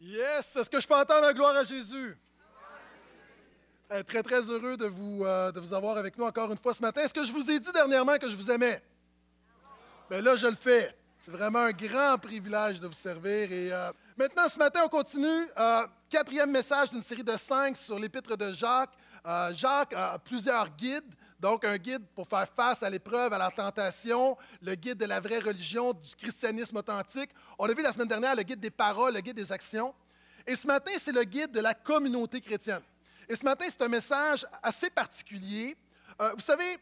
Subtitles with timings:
[0.00, 0.56] Yes!
[0.56, 2.16] Est-ce que je peux entendre la gloire à Jésus?
[3.92, 6.72] Euh, très, très heureux de vous, euh, de vous avoir avec nous encore une fois
[6.72, 7.02] ce matin.
[7.02, 8.82] Est-ce que je vous ai dit dernièrement que je vous aimais?
[10.08, 10.96] Bien là, je le fais.
[11.18, 13.52] C'est vraiment un grand privilège de vous servir.
[13.52, 15.46] Et euh, maintenant, ce matin, on continue.
[16.08, 18.96] quatrième message d'une série de cinq sur l'épître de Jacques.
[19.52, 21.14] Jacques a plusieurs guides.
[21.40, 25.20] Donc, un guide pour faire face à l'épreuve, à la tentation, le guide de la
[25.20, 27.30] vraie religion, du christianisme authentique.
[27.58, 29.94] On a vu la semaine dernière le guide des paroles, le guide des actions.
[30.46, 32.82] Et ce matin, c'est le guide de la communauté chrétienne.
[33.26, 35.76] Et ce matin, c'est un message assez particulier.
[36.20, 36.76] Euh, vous savez,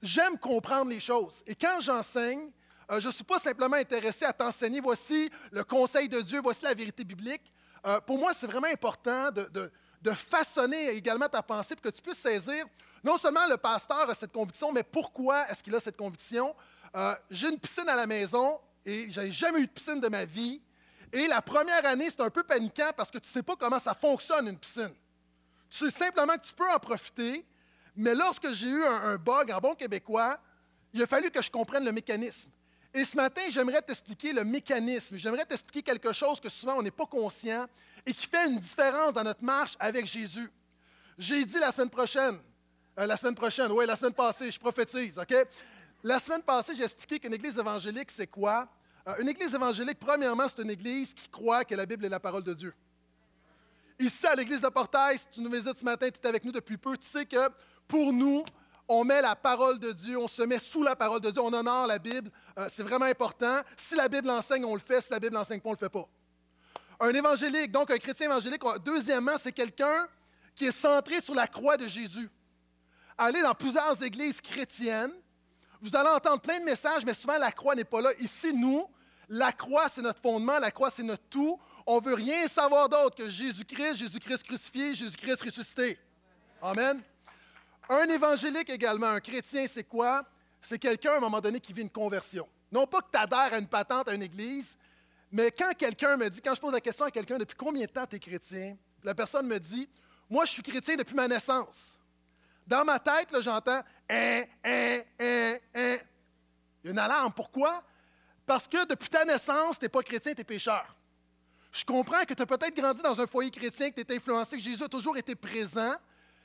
[0.00, 1.42] j'aime comprendre les choses.
[1.46, 2.50] Et quand j'enseigne,
[2.90, 6.62] euh, je ne suis pas simplement intéressé à t'enseigner, voici le conseil de Dieu, voici
[6.62, 7.52] la vérité biblique.
[7.86, 9.70] Euh, pour moi, c'est vraiment important de,
[10.00, 12.64] de, façonner également ta pensée pour que tu puisses saisir
[13.02, 16.54] non seulement le pasteur a cette conviction, mais pourquoi est-ce qu'il a cette conviction?
[16.94, 20.08] Euh, j'ai une piscine à la maison et je n'ai jamais eu de piscine de
[20.08, 20.60] ma vie.
[21.12, 23.78] Et la première année, c'est un peu paniquant parce que tu ne sais pas comment
[23.78, 24.92] ça fonctionne une piscine.
[25.68, 27.44] Tu sais simplement que tu peux en profiter,
[27.96, 30.38] mais lorsque j'ai eu un, bug en bon québécois,
[30.92, 32.50] il a fallu que je comprenne le mécanisme.
[32.92, 35.16] Et ce matin, j'aimerais t'expliquer le mécanisme.
[35.16, 37.66] J'aimerais t'expliquer quelque chose que souvent on n'est pas conscient
[38.04, 40.50] et qui fait une différence dans notre marche avec Jésus.
[41.16, 42.40] J'ai dit la semaine prochaine,
[42.98, 45.34] euh, la semaine prochaine, oui, la semaine passée, je prophétise, OK?
[46.02, 48.66] La semaine passée, j'ai expliqué qu'une église évangélique, c'est quoi?
[49.06, 52.20] Euh, une église évangélique, premièrement, c'est une église qui croit que la Bible est la
[52.20, 52.74] parole de Dieu.
[53.98, 56.52] Ici, à l'église de Portail, si tu nous visites ce matin, tu es avec nous
[56.52, 57.50] depuis peu, tu sais que
[57.86, 58.44] pour nous,
[58.88, 61.52] on met la parole de Dieu, on se met sous la parole de Dieu, on
[61.52, 62.30] honore la Bible.
[62.58, 63.60] Euh, c'est vraiment important.
[63.76, 65.00] Si la Bible enseigne, on le fait.
[65.00, 66.08] Si la Bible n'enseigne pas, on ne le fait pas.
[66.98, 70.08] Un évangélique, donc un chrétien évangélique, deuxièmement, c'est quelqu'un
[70.56, 72.28] qui est centré sur la croix de Jésus
[73.20, 75.12] allez dans plusieurs églises chrétiennes,
[75.82, 78.10] vous allez entendre plein de messages, mais souvent la croix n'est pas là.
[78.18, 78.86] Ici, nous,
[79.28, 81.58] la croix, c'est notre fondement, la croix, c'est notre tout.
[81.86, 85.98] On ne veut rien savoir d'autre que Jésus-Christ, Jésus-Christ crucifié, Jésus-Christ ressuscité.
[86.60, 87.00] Amen.
[87.88, 90.24] Un évangélique également, un chrétien, c'est quoi?
[90.60, 92.46] C'est quelqu'un à un moment donné qui vit une conversion.
[92.70, 94.76] Non pas que tu adhères à une patente à une église,
[95.32, 97.90] mais quand quelqu'un me dit, quand je pose la question à quelqu'un, depuis combien de
[97.90, 98.76] temps tu es chrétien?
[99.02, 99.88] La personne me dit,
[100.28, 101.92] moi je suis chrétien depuis ma naissance.
[102.70, 104.44] Dans ma tête, j'entends hein.
[104.62, 105.04] Il
[106.84, 107.32] y a une alarme.
[107.32, 107.82] Pourquoi?
[108.46, 110.86] Parce que depuis ta naissance, tu n'es pas chrétien, tu es pécheur.
[111.72, 114.56] Je comprends que tu as peut-être grandi dans un foyer chrétien, que tu es influencé,
[114.56, 115.96] que Jésus a toujours été présent,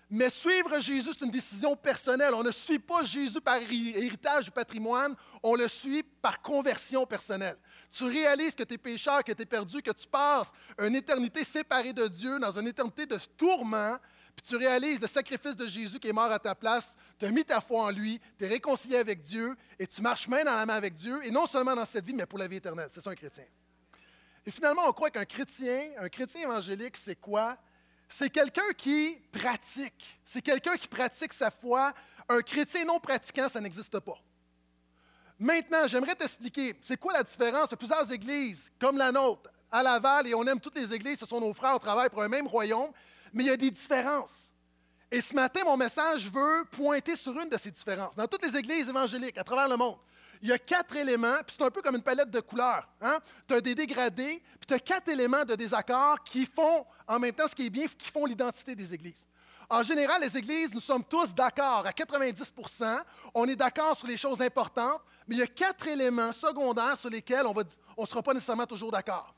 [0.10, 2.34] mais suivre Jésus, c'est une décision personnelle.
[2.34, 7.58] On ne suit pas Jésus par héritage du patrimoine, on le suit par conversion personnelle.
[7.92, 11.44] Tu réalises que tu es pécheur, que tu es perdu, que tu passes une éternité
[11.44, 14.00] séparée de Dieu, dans une éternité de tourment,
[14.36, 17.32] puis tu réalises le sacrifice de Jésus qui est mort à ta place, tu as
[17.32, 20.56] mis ta foi en lui, tu es réconcilié avec Dieu et tu marches main dans
[20.56, 22.90] la main avec Dieu, et non seulement dans cette vie, mais pour la vie éternelle.
[22.92, 23.46] C'est ça un chrétien.
[24.46, 27.58] Et finalement, on croit qu'un chrétien, un chrétien évangélique, c'est quoi?
[28.08, 30.20] C'est quelqu'un qui pratique.
[30.24, 31.94] C'est quelqu'un qui pratique sa foi.
[32.30, 34.18] Un chrétien non pratiquant, ça n'existe pas.
[35.40, 39.50] Maintenant, j'aimerais t'expliquer, c'est quoi la différence de plusieurs églises comme la nôtre?
[39.72, 42.22] À Laval, et on aime toutes les églises, ce sont nos frères, on travaille pour
[42.22, 42.92] un même royaume,
[43.36, 44.50] mais il y a des différences.
[45.12, 48.16] Et ce matin, mon message veut pointer sur une de ces différences.
[48.16, 49.98] Dans toutes les églises évangéliques à travers le monde,
[50.42, 52.88] il y a quatre éléments, puis c'est un peu comme une palette de couleurs.
[53.02, 53.20] Hein?
[53.48, 57.34] Tu as des dégradés, puis tu as quatre éléments de désaccord qui font, en même
[57.34, 59.26] temps, ce qui est bien, qui font l'identité des églises.
[59.70, 63.00] En général, les églises, nous sommes tous d'accord à 90%
[63.34, 67.10] On est d'accord sur les choses importantes, mais il y a quatre éléments secondaires sur
[67.10, 69.34] lesquels on ne sera pas nécessairement toujours d'accord.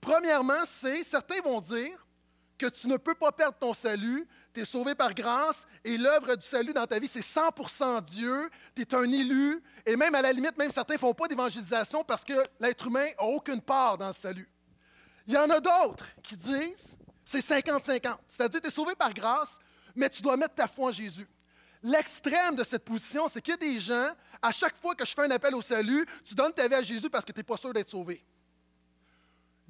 [0.00, 1.98] Premièrement, c'est, certains vont dire,
[2.60, 6.36] que tu ne peux pas perdre ton salut, tu es sauvé par grâce et l'œuvre
[6.36, 10.20] du salut dans ta vie, c'est 100% Dieu, tu es un élu et même à
[10.20, 13.96] la limite, même certains ne font pas d'évangélisation parce que l'être humain n'a aucune part
[13.96, 14.46] dans le salut.
[15.26, 19.58] Il y en a d'autres qui disent c'est 50-50, c'est-à-dire tu es sauvé par grâce,
[19.94, 21.26] mais tu dois mettre ta foi en Jésus.
[21.82, 24.10] L'extrême de cette position, c'est qu'il y a des gens,
[24.42, 26.82] à chaque fois que je fais un appel au salut, tu donnes ta vie à
[26.82, 28.22] Jésus parce que tu n'es pas sûr d'être sauvé.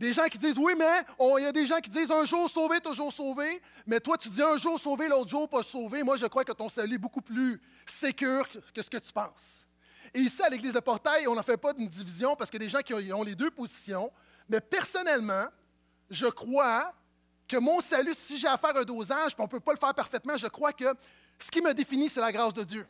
[0.01, 1.05] Des gens qui disent oui, mais
[1.39, 3.61] il y a des gens qui disent un jour sauvé, toujours sauvé.
[3.87, 6.03] Mais toi, tu dis un jour sauvé, l'autre jour pas sauvé.
[6.03, 9.67] Moi, je crois que ton salut est beaucoup plus sécure que ce que tu penses.
[10.15, 12.71] Et ici, à l'Église de Portail, on n'en fait pas d'une division parce a des
[12.71, 14.11] gens qui ont les deux positions.
[14.49, 15.45] Mais personnellement,
[16.09, 16.95] je crois
[17.47, 19.79] que mon salut, si j'ai à faire un dosage, puis on ne peut pas le
[19.79, 20.95] faire parfaitement, je crois que
[21.39, 22.87] ce qui me définit, c'est la grâce de Dieu.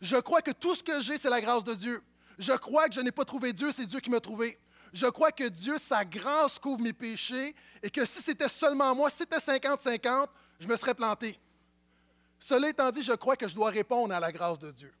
[0.00, 2.02] Je crois que tout ce que j'ai, c'est la grâce de Dieu.
[2.36, 4.58] Je crois que je n'ai pas trouvé Dieu, c'est Dieu qui m'a trouvé
[4.92, 9.10] je crois que Dieu, sa grâce couvre mes péchés et que si c'était seulement moi,
[9.10, 10.28] si c'était 50-50,
[10.60, 11.38] je me serais planté.
[12.38, 14.92] Cela étant dit, je crois que je dois répondre à la grâce de Dieu.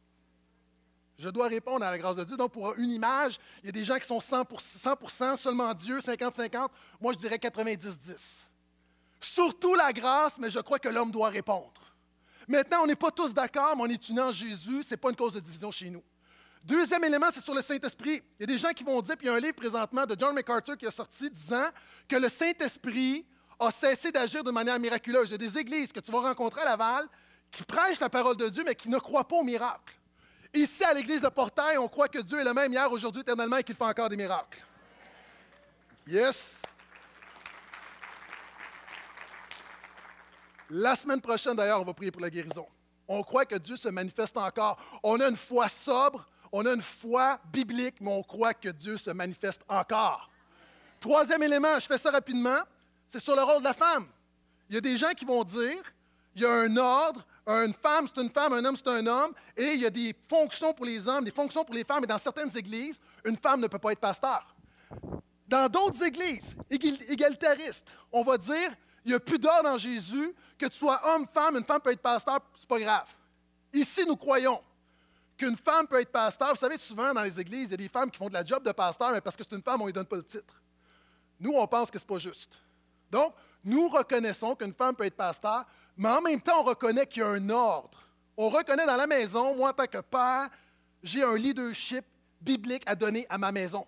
[1.18, 2.36] Je dois répondre à la grâce de Dieu.
[2.36, 6.68] Donc, pour une image, il y a des gens qui sont 100%, seulement Dieu, 50-50.
[7.00, 8.42] Moi, je dirais 90-10.
[9.20, 11.72] Surtout la grâce, mais je crois que l'homme doit répondre.
[12.46, 14.82] Maintenant, on n'est pas tous d'accord, mais on est unis en Jésus.
[14.82, 16.02] Ce n'est pas une cause de division chez nous.
[16.66, 18.20] Deuxième élément, c'est sur le Saint-Esprit.
[18.40, 20.04] Il y a des gens qui vont dire, puis il y a un livre présentement
[20.04, 21.68] de John MacArthur qui est sorti disant
[22.08, 23.24] que le Saint-Esprit
[23.60, 25.28] a cessé d'agir de manière miraculeuse.
[25.28, 27.06] Il y a des églises que tu vas rencontrer à Laval
[27.52, 29.96] qui prêchent la parole de Dieu, mais qui ne croient pas au miracle.
[30.52, 33.58] Ici, à l'église de Portail, on croit que Dieu est le même hier, aujourd'hui, éternellement,
[33.58, 34.64] et qu'il fait encore des miracles.
[36.08, 36.60] Yes!
[40.68, 42.66] La semaine prochaine, d'ailleurs, on va prier pour la guérison.
[43.06, 44.76] On croit que Dieu se manifeste encore.
[45.04, 48.96] On a une foi sobre, on a une foi biblique, mais on croit que Dieu
[48.96, 50.30] se manifeste encore.
[51.00, 52.60] Troisième élément, je fais ça rapidement,
[53.08, 54.06] c'est sur le rôle de la femme.
[54.68, 55.82] Il y a des gens qui vont dire,
[56.34, 59.32] il y a un ordre, une femme c'est une femme, un homme c'est un homme,
[59.56, 62.06] et il y a des fonctions pour les hommes, des fonctions pour les femmes, et
[62.06, 64.54] dans certaines églises, une femme ne peut pas être pasteur.
[65.46, 70.66] Dans d'autres églises égalitaristes, on va dire, il n'y a plus d'ordre en Jésus, que
[70.66, 73.06] tu sois homme, femme, une femme peut être pasteur, c'est pas grave.
[73.72, 74.60] Ici, nous croyons
[75.36, 76.50] qu'une femme peut être pasteur.
[76.50, 78.44] Vous savez, souvent dans les églises, il y a des femmes qui font de la
[78.44, 80.24] job de pasteur, mais parce que c'est une femme, on ne lui donne pas le
[80.24, 80.62] titre.
[81.38, 82.58] Nous, on pense que ce n'est pas juste.
[83.10, 83.34] Donc,
[83.64, 85.64] nous reconnaissons qu'une femme peut être pasteur,
[85.96, 87.98] mais en même temps, on reconnaît qu'il y a un ordre.
[88.36, 90.48] On reconnaît dans la maison, moi, en tant que père,
[91.02, 92.04] j'ai un leadership
[92.40, 93.86] biblique à donner à ma maison.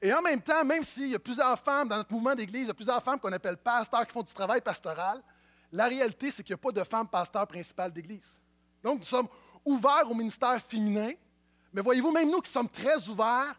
[0.00, 2.68] Et en même temps, même s'il y a plusieurs femmes dans notre mouvement d'église, il
[2.68, 5.22] y a plusieurs femmes qu'on appelle pasteurs qui font du travail pastoral,
[5.70, 8.36] la réalité, c'est qu'il n'y a pas de femme pasteur principale d'église.
[8.82, 9.28] Donc, nous sommes
[9.64, 11.12] ouverts au ministère féminin,
[11.72, 13.54] mais voyez-vous, même nous qui sommes très ouverts,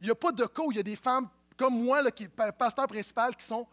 [0.00, 2.10] il n'y a pas de cas où il y a des femmes comme moi, là,
[2.10, 3.66] qui pasteur principal, qui sont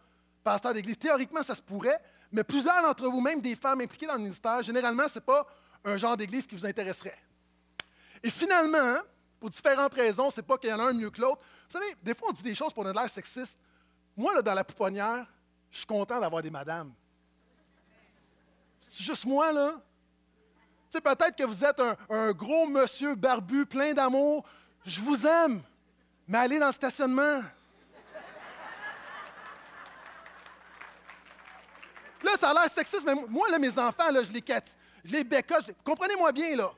[0.43, 0.97] pasteurs d'église.
[0.97, 2.01] Théoriquement, ça se pourrait,
[2.31, 5.45] mais plusieurs d'entre vous, même des femmes impliquées dans le ministère, généralement, ce n'est pas
[5.83, 7.17] un genre d'église qui vous intéresserait.
[8.23, 8.97] Et finalement,
[9.39, 11.41] pour différentes raisons, ce n'est pas qu'il y en a un mieux que l'autre.
[11.69, 13.59] Vous savez, des fois, on dit des choses pour notre l'air sexiste.
[14.15, 15.27] Moi, là, dans la pouponnière,
[15.69, 16.93] je suis content d'avoir des madames.
[18.79, 19.81] C'est juste moi, là.
[20.93, 24.45] Sais, peut-être que vous êtes un, gros monsieur barbu, plein d'amour.
[24.85, 25.59] Je vous aime,
[26.27, 27.41] mais allez dans le stationnement.
[32.21, 34.43] Là, ça a l'air sexiste, mais moi, là, mes enfants, là, je les,
[35.03, 35.63] je les bécoche.
[35.83, 36.71] Comprenez-moi bien, là.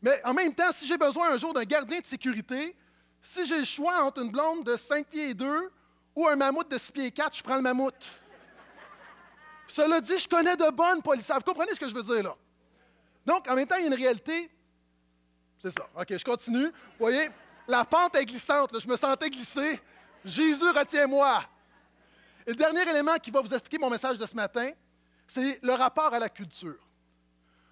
[0.00, 2.74] Mais en même temps, si j'ai besoin un jour d'un gardien de sécurité,
[3.20, 5.70] si j'ai le choix entre une blonde de 5 pieds et 2
[6.16, 7.92] ou un mammouth de 6 pieds et 4, je prends le mammouth.
[9.68, 11.36] Cela dit, je connais de bonnes policières.
[11.36, 12.34] Vous comprenez ce que je veux dire, là?
[13.24, 14.50] Donc, en même temps, il y a une réalité.
[15.62, 15.88] C'est ça.
[15.98, 16.66] OK, je continue.
[16.66, 17.28] Vous voyez,
[17.66, 18.78] la pente est glissante.
[18.78, 19.80] Je me sentais glisser.
[20.24, 21.42] Jésus, retiens-moi.
[22.46, 24.70] Et le dernier élément qui va vous expliquer mon message de ce matin,
[25.26, 26.78] c'est le rapport à la culture.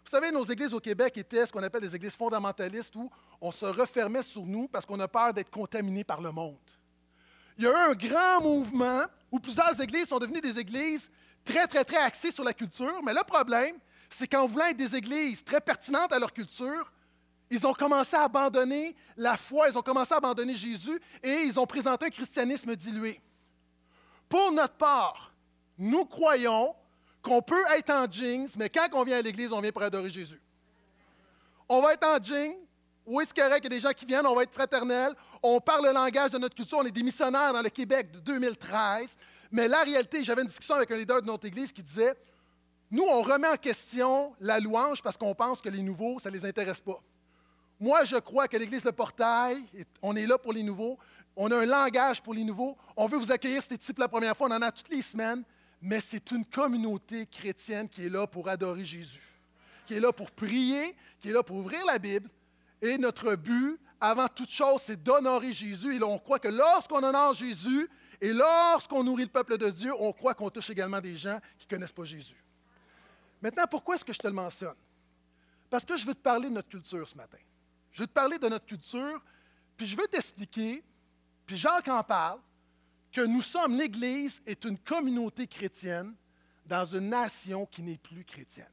[0.04, 3.10] Vous savez, nos églises au Québec étaient ce qu'on appelle des églises fondamentalistes où
[3.40, 6.56] on se refermait sur nous parce qu'on a peur d'être contaminé par le monde.
[7.58, 11.10] Il y a eu un grand mouvement où plusieurs églises sont devenues des églises
[11.44, 13.76] très, très, très axées sur la culture, mais le problème,
[14.14, 16.92] c'est qu'en voulant être des églises très pertinentes à leur culture,
[17.50, 21.58] ils ont commencé à abandonner la foi, ils ont commencé à abandonner Jésus et ils
[21.58, 23.20] ont présenté un christianisme dilué.
[24.28, 25.34] Pour notre part,
[25.76, 26.74] nous croyons
[27.22, 30.10] qu'on peut être en jeans, mais quand on vient à l'Église, on vient pour adorer
[30.10, 30.40] Jésus.
[31.68, 32.54] On va être en jeans.
[33.04, 35.12] Oui, c'est correct, il y a des gens qui viennent, on va être fraternel,
[35.42, 38.20] on parle le langage de notre culture, on est des missionnaires dans le Québec de
[38.20, 39.16] 2013.
[39.50, 42.14] Mais la réalité, j'avais une discussion avec un leader de notre Église qui disait
[42.92, 46.34] Nous, on remet en question la louange parce qu'on pense que les nouveaux, ça ne
[46.34, 47.02] les intéresse pas.
[47.80, 49.64] Moi, je crois que l'Église de Portail,
[50.02, 50.98] on est là pour les nouveaux.
[51.34, 52.76] On a un langage pour les nouveaux.
[52.94, 54.46] On veut vous accueillir, c'était type la première fois.
[54.48, 55.42] On en a toutes les semaines.
[55.80, 59.22] Mais c'est une communauté chrétienne qui est là pour adorer Jésus,
[59.86, 62.28] qui est là pour prier, qui est là pour ouvrir la Bible.
[62.82, 65.96] Et notre but, avant toute chose, c'est d'honorer Jésus.
[65.96, 67.88] Et là, on croit que lorsqu'on honore Jésus
[68.20, 71.66] et lorsqu'on nourrit le peuple de Dieu, on croit qu'on touche également des gens qui
[71.66, 72.36] ne connaissent pas Jésus.
[73.42, 74.76] Maintenant, pourquoi est-ce que je te le mentionne?
[75.68, 77.38] Parce que je veux te parler de notre culture ce matin.
[77.90, 79.22] Je veux te parler de notre culture,
[79.76, 80.82] puis je veux t'expliquer
[81.46, 82.40] puis Jacques en parle,
[83.10, 86.14] que nous sommes, l'Église est une communauté chrétienne
[86.64, 88.72] dans une nation qui n'est plus chrétienne.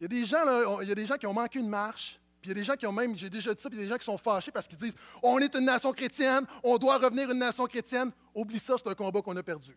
[0.00, 1.68] Il y a des gens, là, il y a des gens qui ont manqué une
[1.68, 3.78] marche, puis il y a des gens qui ont même, j'ai déjà dit ça, puis
[3.78, 5.92] il y a des gens qui sont fâchés parce qu'ils disent on est une nation
[5.92, 8.10] chrétienne, on doit revenir une nation chrétienne.
[8.34, 9.76] Oublie ça, c'est un combat qu'on a perdu.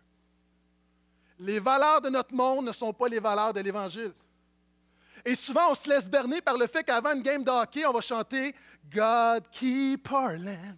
[1.39, 4.13] Les valeurs de notre monde ne sont pas les valeurs de l'Évangile.
[5.25, 8.01] Et souvent, on se laisse berner par le fait qu'avant une game de on va
[8.01, 8.55] chanter
[8.91, 10.77] God keep our land.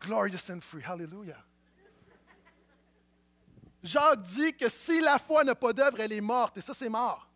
[0.00, 0.82] Glorious and free.
[0.82, 1.42] Hallelujah.
[3.82, 6.58] Jacques dit que si la foi n'a pas d'œuvre, elle est morte.
[6.58, 7.28] Et ça, c'est mort.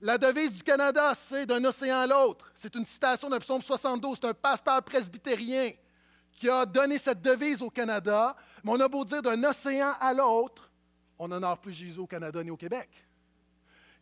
[0.00, 2.50] La devise du Canada, c'est d'un océan à l'autre.
[2.54, 4.18] C'est une citation d'un psaume 72.
[4.20, 5.72] C'est un pasteur presbytérien
[6.32, 8.36] qui a donné cette devise au Canada.
[8.62, 10.67] Mais on a beau dire d'un océan à l'autre,
[11.18, 12.88] on n'honore plus Jésus au Canada ni au Québec.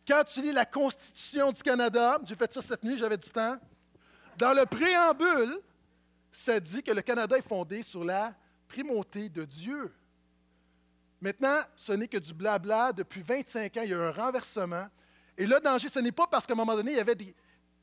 [0.07, 3.57] Quand tu lis la Constitution du Canada, j'ai fait ça cette nuit, j'avais du temps,
[4.37, 5.59] dans le préambule,
[6.31, 8.33] ça dit que le Canada est fondé sur la
[8.67, 9.91] primauté de Dieu.
[11.19, 12.93] Maintenant, ce n'est que du blabla.
[12.93, 14.87] Depuis 25 ans, il y a eu un renversement.
[15.37, 17.35] Et le danger, ce n'est pas parce qu'à un moment donné, il y avait des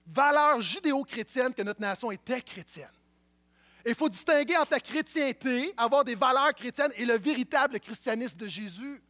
[0.07, 2.93] valeurs judéo-chrétiennes que notre nation était chrétienne.
[3.87, 8.49] il faut distinguer entre la chrétienté, avoir des valeurs chrétiennes, et le véritable christianisme de
[8.49, 9.03] Jésus.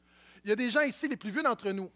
[0.44, 1.90] Il y a des gens ici, les plus vieux d'entre nous.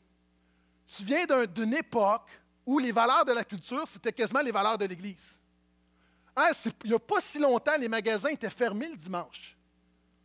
[0.97, 2.29] Tu viens d'une époque
[2.65, 5.39] où les valeurs de la culture, c'était quasiment les valeurs de l'Église.
[6.35, 6.51] Hein,
[6.85, 9.57] il n'y a pas si longtemps, les magasins étaient fermés le dimanche.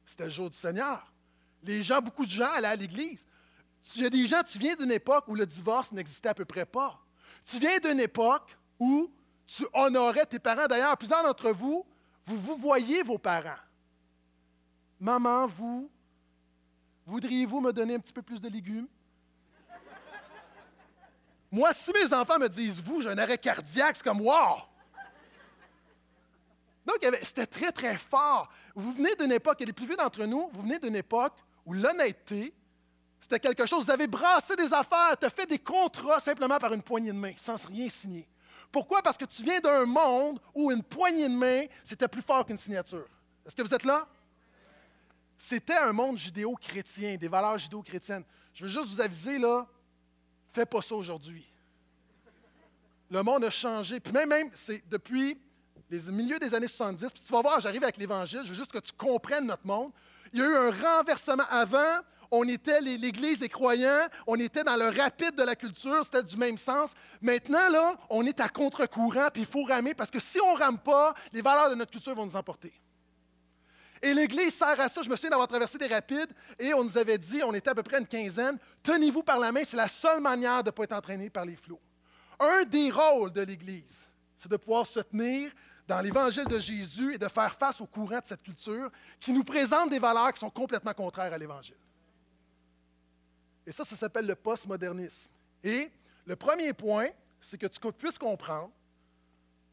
[0.06, 1.12] C'était le jour du Seigneur.
[1.63, 3.25] Les gens, beaucoup de gens allaient à l'Église.
[3.96, 6.46] Il y a des gens, tu viens d'une époque où le divorce n'existait à peu
[6.46, 7.00] près pas.
[7.46, 9.12] Tu viens d'une époque où
[9.46, 10.68] tu honorais tes parents.
[10.68, 11.86] D'ailleurs, plusieurs d'entre vous,
[12.25, 13.60] vous vous voyez vos parents.
[15.00, 15.92] Maman, vous,
[17.05, 18.88] voudriez-vous me donner un petit peu plus de légumes?
[21.51, 24.57] Moi, si mes enfants me disent vous, j'ai un arrêt cardiaque, c'est comme wow!
[26.86, 28.50] Donc, c'était très, très fort.
[28.75, 31.74] Vous venez d'une époque, et les plus vieux d'entre nous, vous venez d'une époque où
[31.74, 32.53] l'honnêteté,
[33.22, 33.86] c'était quelque chose.
[33.86, 37.17] Vous avez brassé des affaires, tu as fait des contrats simplement par une poignée de
[37.17, 38.27] main, sans rien signer.
[38.72, 39.01] Pourquoi?
[39.01, 42.57] Parce que tu viens d'un monde où une poignée de main, c'était plus fort qu'une
[42.57, 43.07] signature.
[43.45, 44.07] Est-ce que vous êtes là?
[45.45, 48.23] C'était un monde judéo-chrétien, des valeurs judéo-chrétiennes.
[48.53, 49.67] Je veux juste vous aviser, là,
[50.53, 51.45] Fais pas ça aujourd'hui.
[53.09, 54.00] Le monde a changé.
[54.00, 55.38] Puis même, même c'est depuis
[55.89, 58.71] les milieux des années 70, puis tu vas voir, j'arrive avec l'Évangile, je veux juste
[58.71, 59.91] que tu comprennes notre monde.
[60.31, 61.43] Il y a eu un renversement.
[61.50, 62.00] Avant,
[62.31, 66.38] on était l'Église des croyants, on était dans le rapide de la culture, c'était du
[66.38, 66.93] même sens.
[67.21, 70.59] Maintenant, là, on est à contre-courant, puis il faut ramer, parce que si on ne
[70.59, 72.71] rame pas, les valeurs de notre culture vont nous emporter.
[74.03, 75.01] Et l'Église sert à ça.
[75.01, 76.29] Je me souviens d'avoir traversé des rapides
[76.60, 79.53] et on nous avait dit, on était à peu près une quinzaine, tenez-vous par la
[79.53, 81.79] main, c'est la seule manière de ne pas être entraîné par les flots.
[82.38, 85.53] Un des rôles de l'Église, c'est de pouvoir se tenir
[85.88, 88.91] dans l'Évangile de Jésus et de faire face au courant de cette culture
[89.22, 91.77] qui nous présente des valeurs qui sont complètement contraires à l'Évangile.
[93.65, 95.29] Et ça, ça s'appelle le postmodernisme.
[95.63, 95.89] Et
[96.25, 97.07] le premier point,
[97.39, 98.72] c'est que tu puisses comprendre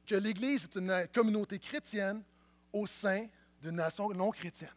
[0.06, 2.22] que l'Église est une communauté chrétienne
[2.72, 3.26] au sein
[3.60, 4.74] d'une nation non chrétienne.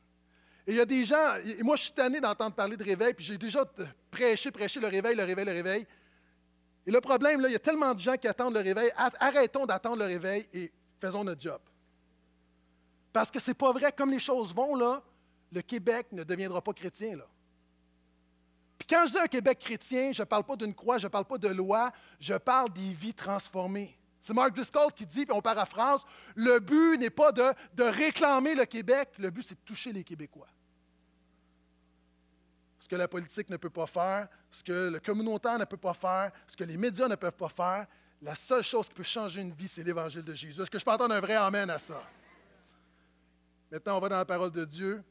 [0.66, 3.14] Et il y a des gens, et moi je suis tanné d'entendre parler de réveil,
[3.14, 3.66] puis j'ai déjà
[4.10, 5.88] prêché, prêché le réveil, le réveil, le réveil.
[6.86, 8.92] Et le problème, là, il y a tellement de gens qui attendent le réveil.
[9.20, 11.60] Arrêtons d'attendre le réveil et faisons notre job.
[13.14, 15.02] Parce que c'est pas vrai, comme les choses vont, là,
[15.52, 17.16] le Québec ne deviendra pas chrétien.
[17.16, 17.28] Là.
[18.78, 21.10] Puis quand je dis un Québec chrétien, je ne parle pas d'une croix, je ne
[21.10, 23.98] parle pas de loi, je parle des vies transformées.
[24.24, 26.02] C'est Mark Driscoll qui dit, puis on paraphrase,
[26.38, 30.48] le but n'est pas de, réclamer le Québec, le but c'est de toucher les Québécois.
[32.80, 35.94] Ce que la politique ne peut pas faire, ce que le communautaire ne peut pas
[35.94, 37.86] faire, ce que les médias ne peuvent pas faire,
[38.22, 40.62] la seule chose qui peut changer une vie, c'est l'Évangile de Jésus.
[40.62, 42.02] Est-ce que je peux entendre un vrai Amen à ça?
[43.70, 45.04] Maintenant, on va dans la parole de Dieu.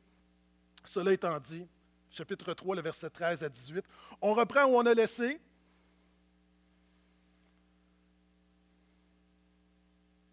[0.87, 1.69] Cela étant dit,
[2.09, 3.85] chapitre 3, le verset 13 à 18,
[4.23, 5.39] on reprend où on a laissé.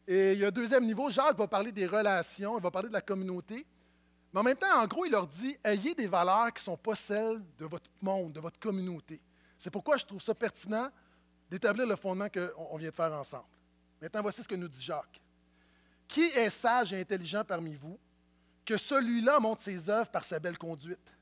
[0.10, 2.88] Et il y a un deuxième niveau, Jacques va parler des relations, il va parler
[2.88, 3.64] de la communauté.
[4.34, 6.78] Mais en même temps, en gros, il leur dit ayez des valeurs qui ne sont
[6.78, 9.22] pas celles de votre monde, de votre communauté.
[9.56, 10.90] C'est pourquoi je trouve ça pertinent
[11.48, 13.46] d'établir le fondement qu'on vient de faire ensemble.
[14.02, 15.22] Maintenant, voici ce que nous dit Jacques.
[16.08, 18.00] Qui est sage et intelligent parmi vous
[18.66, 21.14] que celui-là montre ses œuvres par sa belle conduite,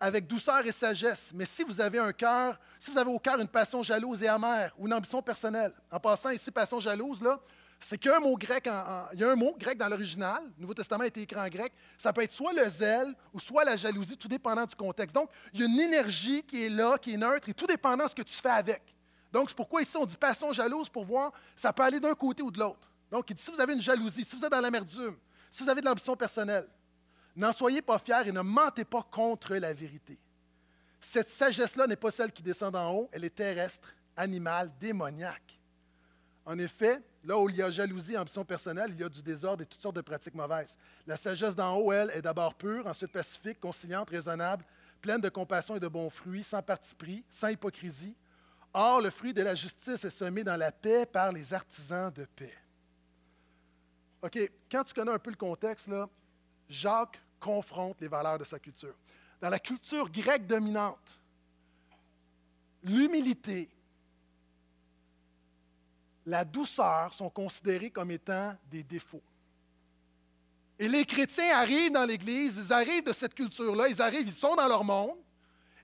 [0.00, 1.30] avec douceur et sagesse.
[1.32, 4.28] Mais si vous avez un cœur, si vous avez au cœur une passion jalouse et
[4.28, 7.40] amère ou une ambition personnelle, en passant ici, passion jalouse, là,
[7.78, 8.68] c'est qu'il y a un mot grec,
[9.12, 11.48] il y a un mot grec dans l'original, le Nouveau Testament a été écrit en
[11.48, 15.14] grec, ça peut être soit le zèle ou soit la jalousie, tout dépendant du contexte.
[15.14, 18.04] Donc, il y a une énergie qui est là, qui est neutre, et tout dépendant
[18.04, 18.82] de ce que tu fais avec.
[19.32, 22.42] Donc, c'est pourquoi ici on dit passion jalouse pour voir, ça peut aller d'un côté
[22.42, 22.90] ou de l'autre.
[23.10, 25.16] Donc, il dit, si vous avez une jalousie, si vous êtes dans l'amertume,
[25.50, 26.66] si vous avez de l'ambition personnelle,
[27.36, 30.18] n'en soyez pas fiers et ne mentez pas contre la vérité.
[31.00, 35.55] Cette sagesse-là n'est pas celle qui descend d'en haut, elle est terrestre, animale, démoniaque.
[36.46, 39.64] En effet, là où il y a jalousie, ambition personnelle, il y a du désordre
[39.64, 40.78] et toutes sortes de pratiques mauvaises.
[41.04, 44.64] La sagesse d'en haut, elle, est d'abord pure, ensuite pacifique, conciliante, raisonnable,
[45.00, 48.14] pleine de compassion et de bons fruits, sans parti pris, sans hypocrisie.
[48.72, 52.24] Or, le fruit de la justice est semé dans la paix par les artisans de
[52.36, 52.54] paix.
[54.22, 54.38] OK,
[54.70, 55.90] quand tu connais un peu le contexte,
[56.68, 58.94] Jacques confronte les valeurs de sa culture.
[59.40, 61.18] Dans la culture grecque dominante,
[62.84, 63.68] l'humilité,
[66.26, 69.22] la douceur sont considérés comme étant des défauts.
[70.78, 74.54] Et les chrétiens arrivent dans l'Église, ils arrivent de cette culture-là, ils arrivent, ils sont
[74.56, 75.16] dans leur monde,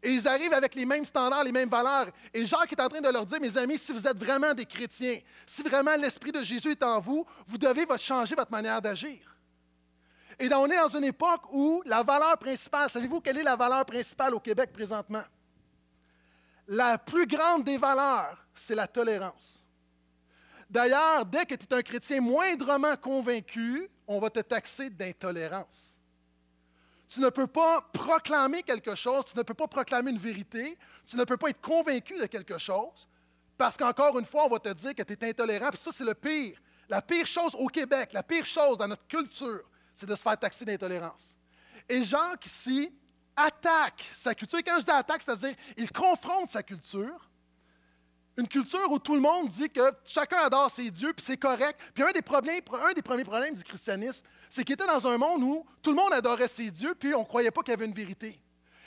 [0.02, 2.08] et ils arrivent avec les mêmes standards, les mêmes valeurs.
[2.34, 4.66] Et Jacques est en train de leur dire, mes amis, si vous êtes vraiment des
[4.66, 9.20] chrétiens, si vraiment l'Esprit de Jésus est en vous, vous devez changer votre manière d'agir.
[10.38, 13.87] Et on est dans une époque où la valeur principale, savez-vous quelle est la valeur
[13.87, 15.22] principale au Québec présentement?
[16.66, 19.62] La plus grande des valeurs, c'est la tolérance.
[20.72, 25.98] D'ailleurs, dès que tu es un chrétien moindrement convaincu, on va te taxer d'intolérance.
[27.10, 31.16] Tu ne peux pas proclamer quelque chose, tu ne peux pas proclamer une vérité, tu
[31.18, 33.06] ne peux pas être convaincu de quelque chose,
[33.58, 35.68] parce qu'encore une fois, on va te dire que tu es intolérant.
[35.68, 36.58] Puis ça, c'est le pire.
[36.88, 40.38] La pire chose au Québec, la pire chose dans notre culture, c'est de se faire
[40.38, 41.36] taxer d'intolérance.
[41.86, 42.90] Et Jacques, ici,
[43.36, 44.58] attaque sa culture.
[44.58, 47.28] Et quand je dis attaque, c'est-à-dire, il confronte sa culture
[48.36, 51.78] une culture où tout le monde dit que chacun adore ses dieux, puis c'est correct.
[51.94, 55.18] Puis un des, problèmes, un des premiers problèmes du christianisme, c'est qu'il était dans un
[55.18, 57.74] monde où tout le monde adorait ses dieux, puis on ne croyait pas qu'il y
[57.74, 58.40] avait une vérité.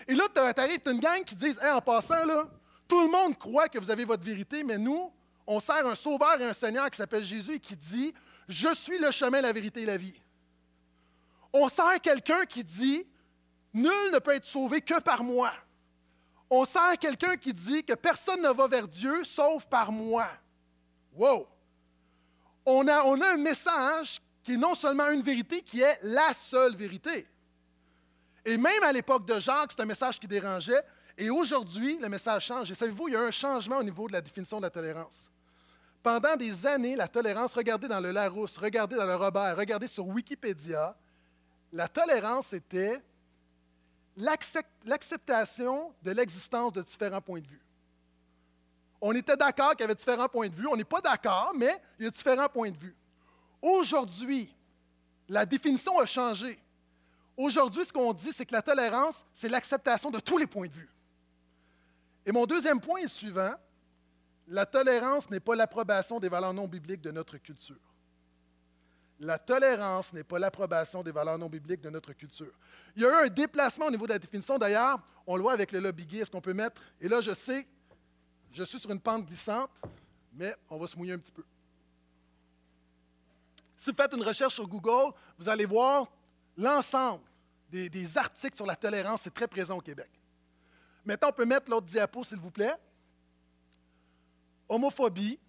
[0.08, 2.48] Et là, tu arrives, tu une gang qui dit En passant, là,
[2.88, 5.12] tout le monde croit que vous avez votre vérité, mais nous,
[5.46, 8.14] on sert un sauveur et un Seigneur qui s'appelle Jésus et qui dit
[8.48, 10.16] Je suis le chemin, la vérité et la vie.
[11.54, 13.06] On sert quelqu'un qui dit
[13.74, 15.52] Nul ne peut être sauvé que par moi
[16.50, 20.28] on sert quelqu'un qui dit que personne ne va vers Dieu sauf par moi.
[21.14, 21.48] Wow!
[22.66, 26.34] On a, on a un message qui est non seulement une vérité, qui est la
[26.34, 27.28] seule vérité.
[28.46, 30.84] Et même à l'époque de Jacques, c'est un message qui dérangeait.
[31.18, 32.70] Et aujourd'hui, le message change.
[32.70, 35.32] Et savez-vous, il y a un changement au niveau de la définition de la tolérance.
[36.04, 40.06] Pendant des années, la tolérance, regardez dans le Larousse, regardez dans le Robert, regardez sur
[40.06, 40.96] Wikipédia,
[41.74, 43.02] la tolérance était
[44.18, 47.62] l'acceptation de l'existence de différents points de vue.
[49.02, 50.68] On était d'accord qu'il y avait différents points de vue.
[50.68, 52.96] On n'est pas d'accord, mais il y a différents points de vue.
[53.62, 54.54] Aujourd'hui,
[55.28, 56.60] la définition a changé.
[57.36, 60.74] Aujourd'hui, ce qu'on dit, c'est que la tolérance, c'est l'acceptation de tous les points de
[60.74, 60.90] vue.
[62.26, 63.54] Et mon deuxième point est suivant.
[64.48, 67.76] La tolérance n'est pas l'approbation des valeurs non bibliques de notre culture.
[69.20, 72.52] La tolérance n'est pas l'approbation des valeurs non bibliques de notre culture.
[72.96, 74.58] Il y a eu un déplacement au niveau de la définition.
[74.58, 76.82] D'ailleurs, on le voit avec le lobby gay, est-ce qu'on peut mettre.
[77.00, 77.66] Et là, je sais,
[78.52, 79.72] je suis sur une pente glissante,
[80.34, 81.44] mais on va se mouiller un petit peu.
[83.78, 86.12] Si vous faites une recherche sur Google, vous allez voir
[86.58, 87.24] l'ensemble
[87.70, 90.10] des, des, articles sur la tolérance, c'est très présent au Québec.
[91.04, 92.76] Maintenant, on peut mettre l'autre diapo, s'il vous plaît.
[94.70, 95.40] Homophobie,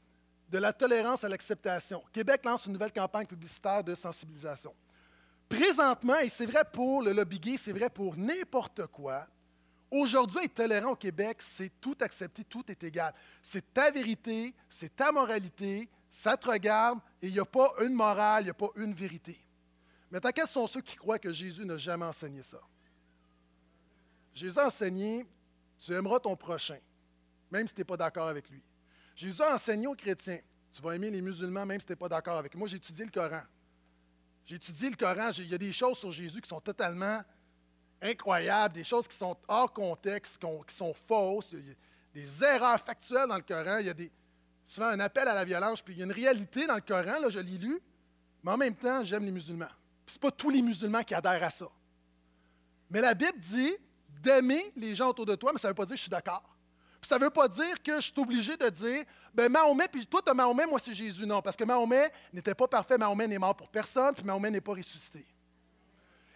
[0.48, 2.02] de la tolérance à l'acceptation.
[2.12, 4.74] Québec lance une nouvelle campagne publicitaire de sensibilisation.
[5.48, 9.26] Présentement, et c'est vrai pour le lobby gay, c'est vrai pour n'importe quoi,
[9.90, 13.14] aujourd'hui, être tolérant au Québec, c'est tout accepter, tout est égal.
[13.42, 17.94] C'est ta vérité, c'est ta moralité, ça te regarde, et il n'y a pas une
[17.94, 19.38] morale, il n'y a pas une vérité.
[20.10, 22.60] Maintenant, quels sont ceux qui croient que Jésus n'a jamais enseigné ça?
[24.34, 25.26] Jésus a enseigné,
[25.78, 26.78] tu aimeras ton prochain,
[27.50, 28.62] même si tu n'es pas d'accord avec lui.
[29.16, 30.38] Jésus a enseigné aux chrétiens,
[30.70, 32.54] tu vas aimer les musulmans même si tu n'es pas d'accord avec.
[32.54, 33.40] Moi, j'ai étudié le Coran.
[34.44, 35.30] J'ai étudié le Coran.
[35.38, 37.22] Il y a des choses sur Jésus qui sont totalement
[38.02, 41.56] incroyables, des choses qui sont hors contexte, qui sont fausses.
[42.12, 43.78] Des erreurs factuelles dans le Coran.
[43.78, 43.94] Il y a
[44.66, 45.80] souvent un appel à la violence.
[45.80, 47.80] Puis il y a une réalité dans le Coran, là, je l'ai lu,
[48.44, 49.66] mais en même temps, j'aime les musulmans.
[50.06, 51.68] Ce n'est pas tous les musulmans qui adhèrent à ça.
[52.90, 53.74] Mais la Bible dit
[54.22, 56.10] d'aimer les gens autour de toi, mais ça ne veut pas dire que je suis
[56.10, 56.55] d'accord
[57.06, 60.20] ça ne veut pas dire que je suis obligé de dire, ben Mahomet, puis toi,
[60.26, 61.24] tu Mahomet, moi, c'est Jésus.
[61.24, 62.98] Non, parce que Mahomet n'était pas parfait.
[62.98, 65.24] Mahomet n'est mort pour personne, puis Mahomet n'est pas ressuscité.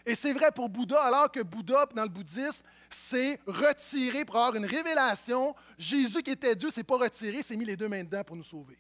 [0.06, 4.54] Et c'est vrai pour Bouddha, alors que Bouddha, dans le bouddhisme, s'est retiré pour avoir
[4.54, 5.54] une révélation.
[5.76, 8.44] Jésus, qui était Dieu, s'est pas retiré, s'est mis les deux mains dedans pour nous
[8.44, 8.78] sauver.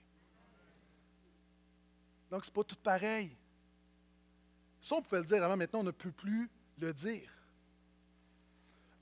[2.30, 3.36] Donc, ce n'est pas tout pareil.
[4.80, 6.48] Ça, on pouvait le dire avant, maintenant, on ne peut plus
[6.78, 7.30] le dire.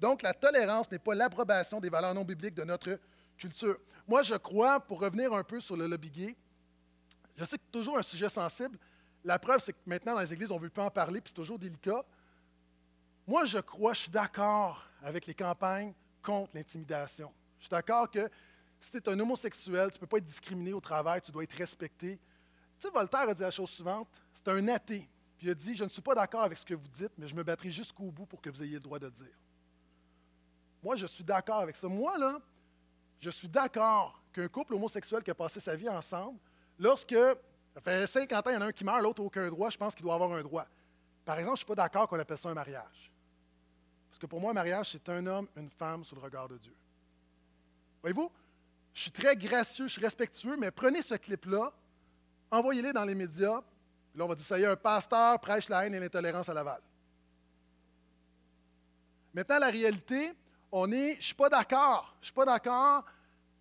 [0.01, 2.99] Donc, la tolérance n'est pas l'approbation des valeurs non bibliques de notre
[3.37, 3.79] culture.
[4.07, 6.37] Moi, je crois, pour revenir un peu sur le lobby gay,
[7.37, 8.79] je sais que c'est toujours un sujet sensible.
[9.25, 11.29] La preuve, c'est que maintenant, dans les églises, on ne veut plus en parler, puis
[11.29, 12.05] c'est toujours délicat.
[13.27, 17.33] Moi, je crois, je suis d'accord avec les campagnes contre l'intimidation.
[17.59, 18.29] Je suis d'accord que
[18.81, 21.43] si tu es un homosexuel, tu ne peux pas être discriminé au travail, tu dois
[21.43, 22.19] être respecté.
[22.79, 24.09] Tu sais, Voltaire a dit la chose suivante
[24.39, 25.09] c'est un athée.
[25.37, 27.27] Puis il a dit Je ne suis pas d'accord avec ce que vous dites, mais
[27.27, 29.37] je me battrai jusqu'au bout pour que vous ayez le droit de dire.
[30.89, 31.87] Moi, je suis d'accord avec ça.
[31.87, 32.41] Moi, là,
[33.21, 36.39] je suis d'accord qu'un couple homosexuel qui a passé sa vie ensemble,
[36.79, 39.69] lorsque, ça fait 50 ans, il y en a un qui meurt, l'autre aucun droit,
[39.69, 40.65] je pense qu'il doit avoir un droit.
[41.27, 43.13] Par exemple, je ne suis pas d'accord qu'on appelle ça un mariage.
[44.09, 46.57] Parce que pour moi, un mariage, c'est un homme, une femme sous le regard de
[46.57, 46.75] Dieu.
[48.01, 48.33] Voyez-vous?
[48.95, 51.71] je suis très gracieux, je suis respectueux, mais prenez ce clip-là,
[52.51, 53.61] envoyez-le dans les médias.
[54.15, 56.55] Là, on va dire, ça y est, un pasteur prêche la haine et l'intolérance à
[56.55, 56.81] Laval.
[59.35, 60.33] Maintenant, la réalité,
[60.71, 62.17] on est, je suis pas d'accord.
[62.21, 63.05] Je suis pas d'accord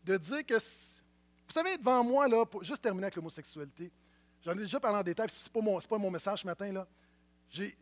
[0.03, 0.55] de dire que.
[0.55, 3.91] Vous savez, devant moi, là, pour juste terminer avec l'homosexualité,
[4.43, 6.71] j'en ai déjà parlé en détail, ce n'est pas, mon, pas mon message ce matin.
[6.71, 6.87] Là.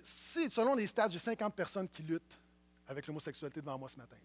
[0.04, 2.40] Si, selon les stats, j'ai 50 personnes qui luttent
[2.88, 4.18] avec l'homosexualité devant moi ce matin.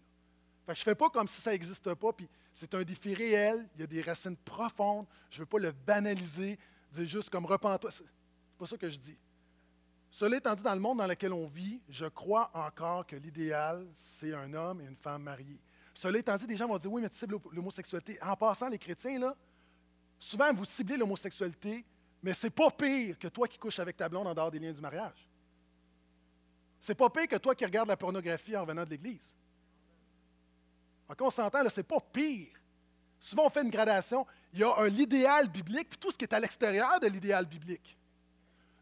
[0.65, 3.15] Fait que je ne fais pas comme si ça n'existe pas, puis c'est un défi
[3.15, 6.59] réel, il y a des racines profondes, je ne veux pas le banaliser,
[6.91, 7.89] dire juste comme repens-toi.
[7.89, 8.05] C'est
[8.59, 9.17] pas ça que je dis.
[10.11, 13.87] Cela étant dit, dans le monde dans lequel on vit, je crois encore que l'idéal,
[13.95, 15.59] c'est un homme et une femme mariés.
[15.93, 18.21] Cela étant dit, des gens vont dire Oui, mais tu cibles l'homosexualité.
[18.21, 19.35] En passant, les chrétiens, là,
[20.19, 21.85] souvent, vous ciblez l'homosexualité,
[22.21, 24.73] mais c'est pas pire que toi qui couches avec ta blonde en dehors des liens
[24.73, 25.29] du mariage.
[26.81, 29.33] C'est pas pire que toi qui regardes la pornographie en revenant de l'Église.
[31.07, 32.49] Encore on s'entend, c'est pas pire.
[33.17, 34.25] Souvent, on fait une gradation.
[34.51, 37.97] Il y a l'idéal biblique, puis tout ce qui est à l'extérieur de l'idéal biblique.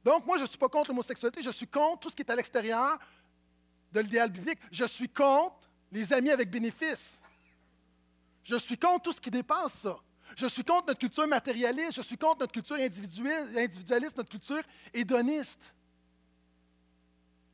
[0.03, 2.31] Donc, moi, je ne suis pas contre l'homosexualité, je suis contre tout ce qui est
[2.31, 2.97] à l'extérieur
[3.91, 4.59] de l'idéal biblique.
[4.71, 7.19] Je suis contre les amis avec bénéfice.
[8.43, 9.97] Je suis contre tout ce qui dépasse ça.
[10.35, 14.61] Je suis contre notre culture matérialiste, je suis contre notre culture individualiste, notre culture
[14.93, 15.73] hédoniste.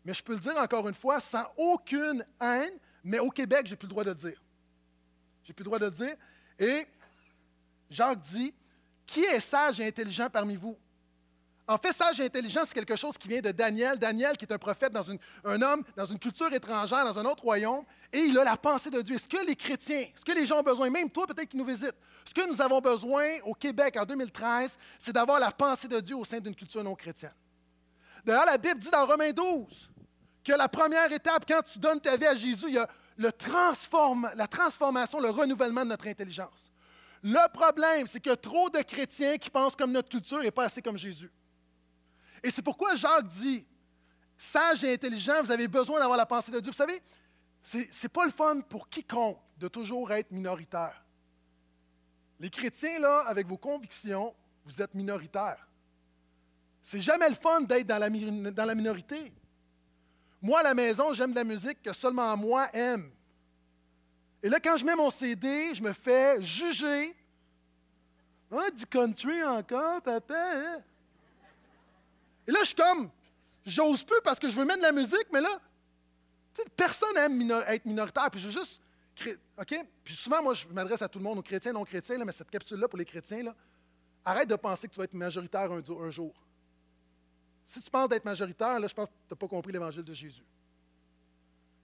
[0.04, 3.76] Mais je peux le dire encore une fois, sans aucune haine, mais au Québec, j'ai
[3.76, 4.42] plus le droit de le dire.
[5.44, 6.16] J'ai plus le droit de le dire.
[6.60, 6.86] Et
[7.90, 8.54] Jacques dit
[9.06, 10.78] Qui est sage et intelligent parmi vous?
[11.68, 13.98] En fait, sage et intelligent, c'est quelque chose qui vient de Daniel.
[13.98, 17.44] Daniel, qui est un prophète, dans un homme, dans une culture étrangère, dans un autre
[17.44, 19.16] royaume, et il a la pensée de Dieu.
[19.16, 21.66] Est-ce que les chrétiens, ce que les gens ont besoin, même toi peut-être qui nous
[21.66, 26.00] visites, ce que nous avons besoin au Québec en 2013, c'est d'avoir la pensée de
[26.00, 27.34] Dieu au sein d'une culture non chrétienne?
[28.24, 29.90] D'ailleurs, la Bible dit dans Romains 12
[30.44, 33.32] que la première étape, quand tu donnes ta vie à Jésus, il y a le
[34.36, 36.72] la transformation, le renouvellement de notre intelligence.
[37.24, 40.52] Le problème, c'est qu'il y a trop de chrétiens qui pensent comme notre culture et
[40.52, 41.32] pas assez comme Jésus.
[42.46, 43.66] Et c'est pourquoi Jacques dit,
[44.38, 46.72] sage et intelligent, vous avez besoin d'avoir la pensée de Dieu.
[46.72, 47.02] Vous savez,
[47.64, 51.04] ce n'est pas le fun pour quiconque de toujours être minoritaire.
[52.40, 55.68] Les chrétiens, là, avec vos convictions, vous êtes minoritaires.
[56.84, 58.12] C'est jamais le fun d'être dans la,
[58.52, 59.34] dans la minorité.
[60.40, 63.10] Moi, à la maison, j'aime de la musique que seulement moi aime.
[64.44, 67.18] Et là, quand je mets mon CD, je me fais juger.
[68.52, 70.36] Ah, du country encore, papa.
[70.36, 70.84] Hein?
[72.48, 73.10] Et là, je suis comme,
[73.66, 75.60] j'ose plus parce que je veux mettre de la musique, mais là,
[76.76, 78.30] personne n'aime être minoritaire.
[78.32, 78.80] Puis je veux juste.
[79.58, 79.86] OK?
[80.04, 82.32] Puis souvent, moi, je m'adresse à tout le monde, aux chrétiens, non chrétiens, là, mais
[82.32, 83.56] cette capsule-là pour les chrétiens, là,
[84.24, 86.34] arrête de penser que tu vas être majoritaire un, jour.
[87.66, 90.14] Si tu penses d'être majoritaire, là, je pense que tu n'as pas compris l'évangile de
[90.14, 90.44] Jésus.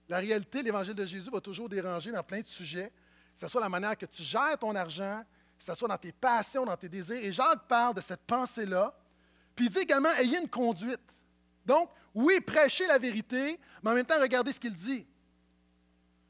[0.08, 2.92] La réalité, l'évangile de Jésus va toujours déranger dans plein de sujets,
[3.34, 5.22] que ce soit la manière que tu gères ton argent,
[5.58, 7.24] que ce soit dans tes passions, dans tes désirs.
[7.24, 8.94] Et Jacques parle de cette pensée-là
[9.54, 11.00] puis il dit également, ayez une conduite.
[11.64, 15.06] Donc, oui, prêchez la vérité, mais en même temps, regardez ce qu'il dit.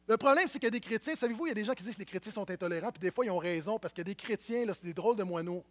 [0.06, 1.84] Le problème, c'est qu'il y a des chrétiens, savez-vous, il y a des gens qui
[1.84, 4.14] disent que les chrétiens sont intolérants, puis des fois, ils ont raison, parce a des
[4.14, 5.64] chrétiens, là, c'est des drôles de moineaux.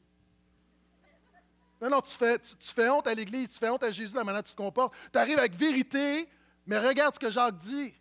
[1.81, 4.47] Non, non, tu fais, honte à l'Église, tu fais honte à Jésus, la manière dont
[4.47, 4.93] tu te comportes.
[5.11, 6.29] Tu arrives avec vérité,
[6.67, 7.93] mais regarde ce que Jacques dit.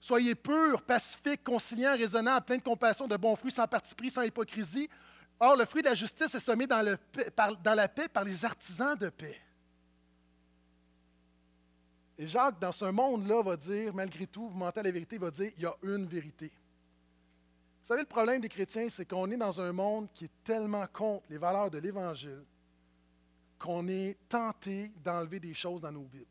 [0.00, 4.22] Soyez purs, pacifiques, conciliants, raisonnables, pleins de compassion, de bons fruits, sans parti pris, sans
[4.22, 4.88] hypocrisie.
[5.40, 9.08] Or, le fruit de la justice est semé dans, la paix par les artisans de
[9.08, 9.40] paix.
[12.16, 15.30] Et Jacques, dans ce monde-là, va dire, malgré tout, vous mentez à la vérité, va
[15.30, 16.46] dire, il y a une vérité.
[16.46, 20.86] Vous savez, le problème des chrétiens, c'est qu'on est dans un monde qui est tellement
[20.86, 22.44] contre les valeurs de l'Évangile
[23.64, 26.26] qu'on est tenté d'enlever des choses dans nos Bibles.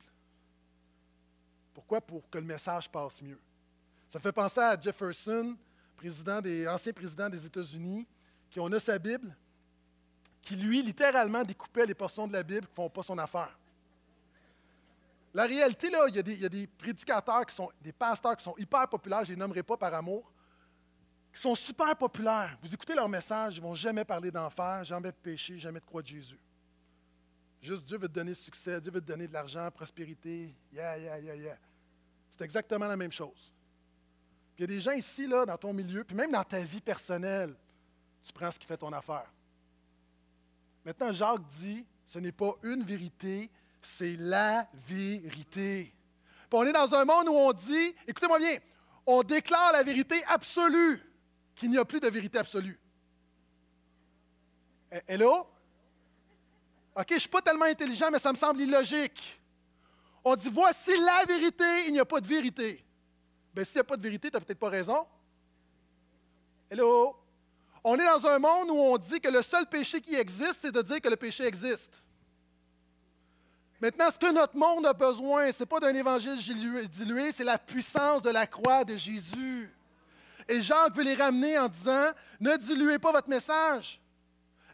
[1.74, 2.00] Pourquoi?
[2.00, 3.40] Pour que le message passe mieux.
[4.08, 5.58] Ça fait penser à Jefferson,
[6.68, 8.06] ancien président des États-Unis,
[8.54, 9.36] qui on a sa Bible,
[10.40, 13.58] qui lui, littéralement, découpait les portions de la Bible qui ne font pas son affaire.
[15.34, 18.88] La réalité, là, il y, a des, prédicateurs qui sont, des pasteurs qui sont hyper
[18.88, 20.32] populaires, je ne les nommerai pas par amour,
[21.34, 22.56] qui sont super populaires.
[22.62, 25.86] Vous écoutez leur message, ils ne vont jamais parler d'enfer, jamais de péché, jamais de
[25.86, 26.40] croix de Jésus.
[27.60, 31.18] Juste Dieu veut te donner succès, Dieu veut te donner de l'argent, prospérité, yeah, yeah,
[31.18, 31.58] yeah, yeah.
[32.30, 33.52] C'est exactement la même chose.
[34.54, 36.60] Puis il y a des gens ici, là, dans ton milieu, puis même dans ta
[36.60, 37.56] vie personnelle,
[38.24, 39.32] tu prends ce qui fait ton affaire.
[40.86, 43.50] Maintenant, Jacques dit, ce n'est pas une vérité,
[43.82, 45.94] c'est la vérité.
[46.50, 48.58] Puis on est dans un monde où on dit, écoutez-moi bien,
[49.06, 51.02] on déclare la vérité absolue,
[51.56, 52.80] qu'il n'y a plus de vérité absolue.
[54.92, 55.48] Eh, hello?
[56.96, 59.42] OK, je ne suis pas tellement intelligent, mais ça me semble illogique.
[60.24, 62.86] On dit, voici la vérité, il n'y a pas de vérité.
[63.54, 65.06] Bien, s'il n'y a pas de vérité, tu n'as peut-être pas raison.
[66.70, 67.23] Hello?
[67.84, 70.72] On est dans un monde où on dit que le seul péché qui existe, c'est
[70.72, 72.04] de dire que le péché existe.
[73.82, 76.38] Maintenant, ce que notre monde a besoin, ce n'est pas d'un évangile
[76.88, 79.70] dilué, c'est la puissance de la croix de Jésus.
[80.48, 84.02] Et Jacques veut les ramener en disant Ne diluez pas votre message.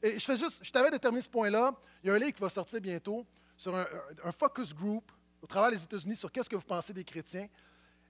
[0.03, 1.73] Et je fais juste, je t'avais déterminé ce point-là.
[2.03, 3.25] Il y a un livre qui va sortir bientôt
[3.57, 7.47] sur un, focus group au travers des États-Unis sur qu'est-ce que vous pensez des chrétiens.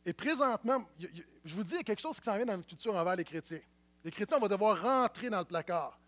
[0.06, 0.86] Et présentement,
[1.46, 3.16] je vous dis, il y a quelque chose qui s'en vient dans notre culture envers
[3.16, 3.62] les chrétiens.
[4.04, 6.00] Les chrétiens vont devoir rentrer dans le placard.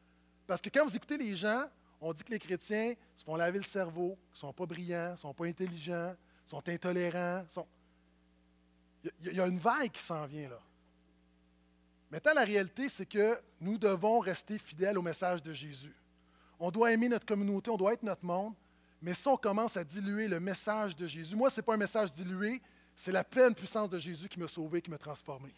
[0.48, 1.66] Parce que quand vous écoutez les gens,
[2.00, 5.12] on dit que les chrétiens se font laver le cerveau, qu'ils ne sont pas brillants,
[5.12, 6.16] ne sont pas intelligents,
[6.48, 7.46] sont intolérants.
[9.24, 10.60] Il y a une vague qui s'en vient là.
[12.10, 15.96] Maintenant, la réalité, c'est que nous devons rester fidèles au message de Jésus.
[16.60, 18.54] On doit aimer notre communauté, on doit être notre monde,
[19.02, 21.78] mais si on commence à diluer le message de Jésus, moi, ce n'est pas un
[21.78, 22.62] message dilué,
[22.96, 25.54] c'est la pleine puissance de Jésus qui m'a sauvé, qui m'a transformé.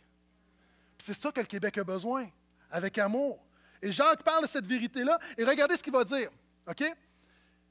[1.05, 2.29] C'est ça que le Québec a besoin,
[2.71, 3.37] avec amour.
[3.81, 6.29] Et Jacques parle de cette vérité-là, et regardez ce qu'il va dire.
[6.65, 6.81] OK?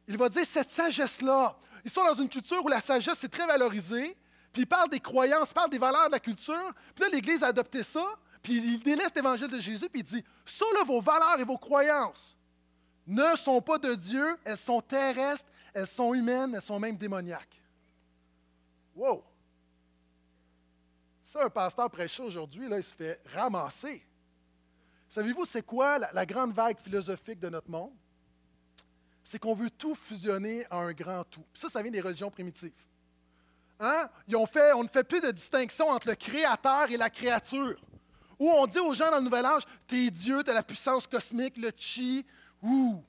[0.07, 1.57] Il va dire cette sagesse-là.
[1.83, 4.19] Ils sont dans une culture où la sagesse est très valorisée,
[4.53, 6.75] puis il parle des croyances, parle des valeurs de la culture.
[6.95, 8.05] Puis là, l'Église a adopté ça,
[8.43, 12.37] puis il délaisse l'évangile de Jésus, puis il dit Ça, vos valeurs et vos croyances
[13.07, 17.63] ne sont pas de Dieu, elles sont terrestres, elles sont humaines, elles sont même démoniaques.
[18.95, 19.25] Wow!
[21.33, 24.05] Ça, un pasteur prêche aujourd'hui, là, il se fait ramasser.
[25.09, 27.95] Savez-vous, c'est quoi la, grande vague philosophique de notre monde?
[29.25, 31.43] C'est qu'on veut tout fusionner en un grand tout.
[31.55, 32.75] ça, ça vient des religions primitives.
[33.81, 34.11] Hein?
[34.29, 37.81] Ils ont fait, on ne fait plus de distinction entre le créateur et la créature.
[38.39, 40.63] Où on dit aux gens dans le Nouvel Âge, tu es Dieu, tu as la
[40.63, 42.27] puissance cosmique, le chi.
[42.61, 43.03] Ouh!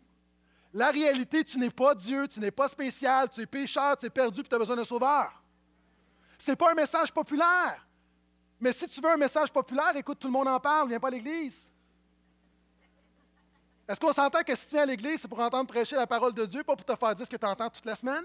[0.71, 4.09] La réalité, tu n'es pas Dieu, tu n'es pas spécial, tu es pécheur, tu es
[4.09, 5.43] perdu, puis tu as besoin d'un sauveur.
[6.37, 7.85] Ce n'est pas un message populaire.
[8.63, 11.09] Mais si tu veux un message populaire, écoute, tout le monde en parle, viens pas
[11.09, 11.67] à l'Église.
[13.85, 16.33] Est-ce qu'on s'entend que si tu viens à l'Église, c'est pour entendre prêcher la parole
[16.33, 18.23] de Dieu, pas pour te faire dire ce que tu entends toute la semaine?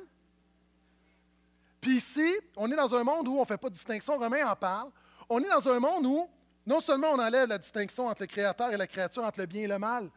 [1.81, 4.48] Puis ici, on est dans un monde où on ne fait pas de distinction, Romain
[4.48, 4.92] en parle.
[5.29, 6.31] On est dans un monde où
[6.64, 9.62] non seulement on enlève la distinction entre le créateur et la créature, entre le bien
[9.62, 10.09] et le mal.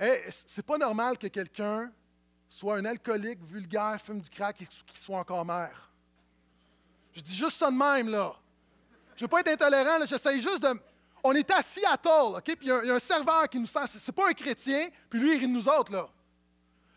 [0.00, 1.92] Ce c'est pas normal que quelqu'un
[2.48, 5.92] soit un alcoolique, vulgaire, fume du crack et qu'il soit encore mère.
[7.14, 8.34] Je dis juste ça de même, là.
[9.16, 10.78] Je ne veux pas être intolérant, j'essaye juste de.
[11.24, 12.44] On est assis à tort, OK?
[12.44, 13.86] Puis il y, a un serveur qui nous sent.
[13.86, 16.08] C'est pas un chrétien, puis lui, il rit de nous autres, là.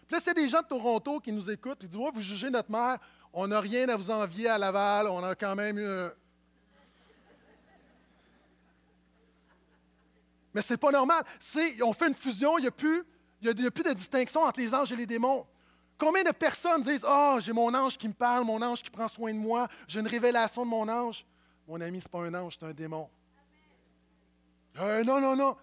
[0.05, 1.79] Puis là, c'est des gens de Toronto qui nous écoutent.
[1.81, 2.97] Ils disent vous jugez notre mère,
[3.31, 6.09] on n'a rien à vous envier à Laval, on a quand même eu
[10.53, 11.23] Mais ce n'est pas normal.
[11.83, 13.03] on fait une fusion, il n'y a, plus,
[13.45, 15.45] a plus de distinction entre les anges et les démons.
[15.97, 19.07] Combien de personnes disent oh, j'ai mon ange qui me parle, mon ange qui prend
[19.07, 21.25] soin de moi, j'ai une révélation de mon ange
[21.69, 23.07] Mon ami, ce n'est pas un ange, c'est un démon.
[24.79, 25.55] Euh, non, non, non.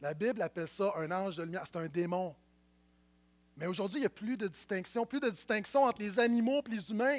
[0.00, 2.34] La Bible appelle ça un ange de lumière, c'est un démon.
[3.56, 6.70] Mais aujourd'hui, il n'y a plus de distinction, plus de distinction entre les animaux et
[6.70, 7.18] les humains.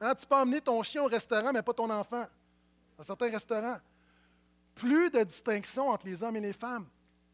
[0.00, 2.26] Hein, tu peux emmener ton chien au restaurant, mais pas ton enfant.
[2.96, 3.78] Dans certains restaurants
[4.74, 6.86] plus de distinction entre les hommes et les femmes.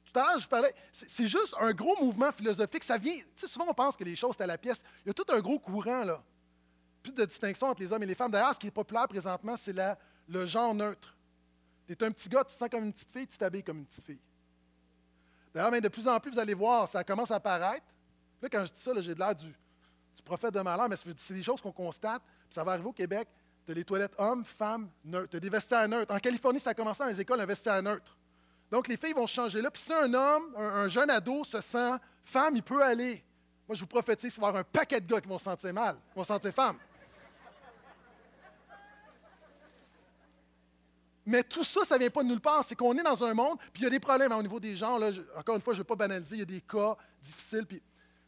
[0.04, 2.82] Tout à l'heure, je parlais, c'est juste un gros mouvement philosophique.
[2.82, 4.82] Ça vient, tu souvent on pense que les choses, c'est à la pièce.
[5.04, 6.22] Il y a tout un gros courant, là.
[7.02, 8.30] Plus de distinction entre les hommes et les femmes.
[8.30, 9.74] D'ailleurs, ce qui est populaire présentement, c'est
[10.28, 11.14] le genre neutre.
[11.86, 13.78] Tu es un petit gars, tu te sens comme une petite fille, tu t'habilles comme
[13.78, 14.20] une petite fille.
[15.54, 17.86] D'ailleurs, de plus en plus, vous allez voir, ça commence à apparaître.
[18.42, 19.52] Là, quand je dis ça, j'ai de l'air du,
[20.24, 22.22] prophète de malheur, mais c'est des choses qu'on constate.
[22.22, 23.26] Puis ça va arriver au Québec.
[23.64, 25.30] Tu as les toilettes hommes, femmes, neutres.
[25.30, 26.14] Tu as des vestiaires neutres.
[26.14, 28.16] En Californie, ça a commencé dans les écoles, un vestiaire neutre.
[28.70, 29.70] Donc, les filles vont changer là.
[29.70, 33.24] Puis si un homme, un, jeune ado se sent femme, il peut aller.
[33.66, 35.44] Moi, je vous prophétise qu'il va y avoir un paquet de gars qui vont se
[35.44, 36.76] sentir mal, qui vont se sentir femme.
[41.28, 42.64] Mais tout ça, ça ne vient pas de nulle part.
[42.64, 44.58] C'est qu'on est dans un monde, puis il y a des problèmes hein, au niveau
[44.58, 44.96] des gens.
[44.96, 47.66] Là, encore une fois, je ne veux pas banaliser, il y a des cas difficiles.
[47.66, 47.82] Puis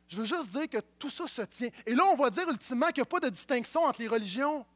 [0.07, 1.71] je veux juste dire que tout ça se tient.
[1.87, 4.67] Et là, on va dire ultimement qu'il n'y a pas de distinction entre les religions.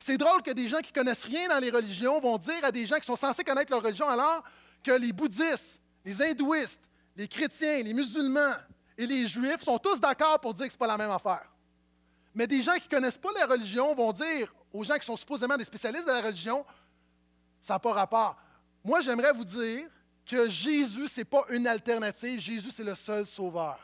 [0.00, 2.84] C'est drôle que des gens qui connaissent rien dans les religions vont dire à des
[2.84, 4.42] gens qui sont censés connaître leur religion alors
[4.82, 6.82] que les bouddhistes, les hindouistes,
[7.14, 8.54] les chrétiens, les musulmans
[8.96, 11.48] et les juifs sont tous d'accord pour dire que ce n'est pas la même affaire.
[12.34, 15.16] Mais des gens qui ne connaissent pas la religion vont dire aux gens qui sont
[15.16, 16.66] supposément des spécialistes de la religion,
[17.60, 18.36] ça n'a pas rapport.
[18.84, 19.88] Moi, j'aimerais vous dire
[20.26, 22.40] que Jésus, ce n'est pas une alternative.
[22.40, 23.78] Jésus, c'est le seul sauveur.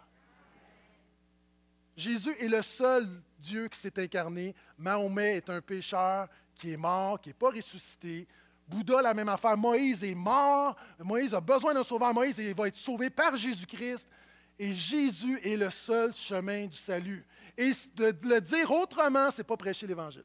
[1.97, 3.07] Jésus est le seul
[3.39, 4.55] Dieu qui s'est incarné.
[4.77, 8.27] Mahomet est un pécheur qui est mort, qui n'est pas ressuscité.
[8.67, 9.57] Bouddha, la même affaire.
[9.57, 10.77] Moïse est mort.
[10.99, 12.13] Moïse a besoin d'un sauveur.
[12.15, 14.09] Moïse va être sauvé par Jésus-Christ.
[14.59, 17.25] Et Jésus est le seul chemin du salut.
[17.57, 20.25] Et de le dire autrement, ce n'est pas prêcher l'Évangile.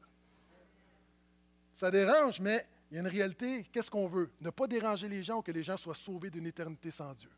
[1.72, 3.64] Ça dérange, mais il y a une réalité.
[3.72, 4.30] Qu'est-ce qu'on veut?
[4.40, 7.30] Ne pas déranger les gens ou que les gens soient sauvés d'une éternité sans Dieu.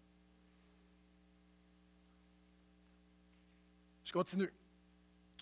[4.05, 4.53] Je continue.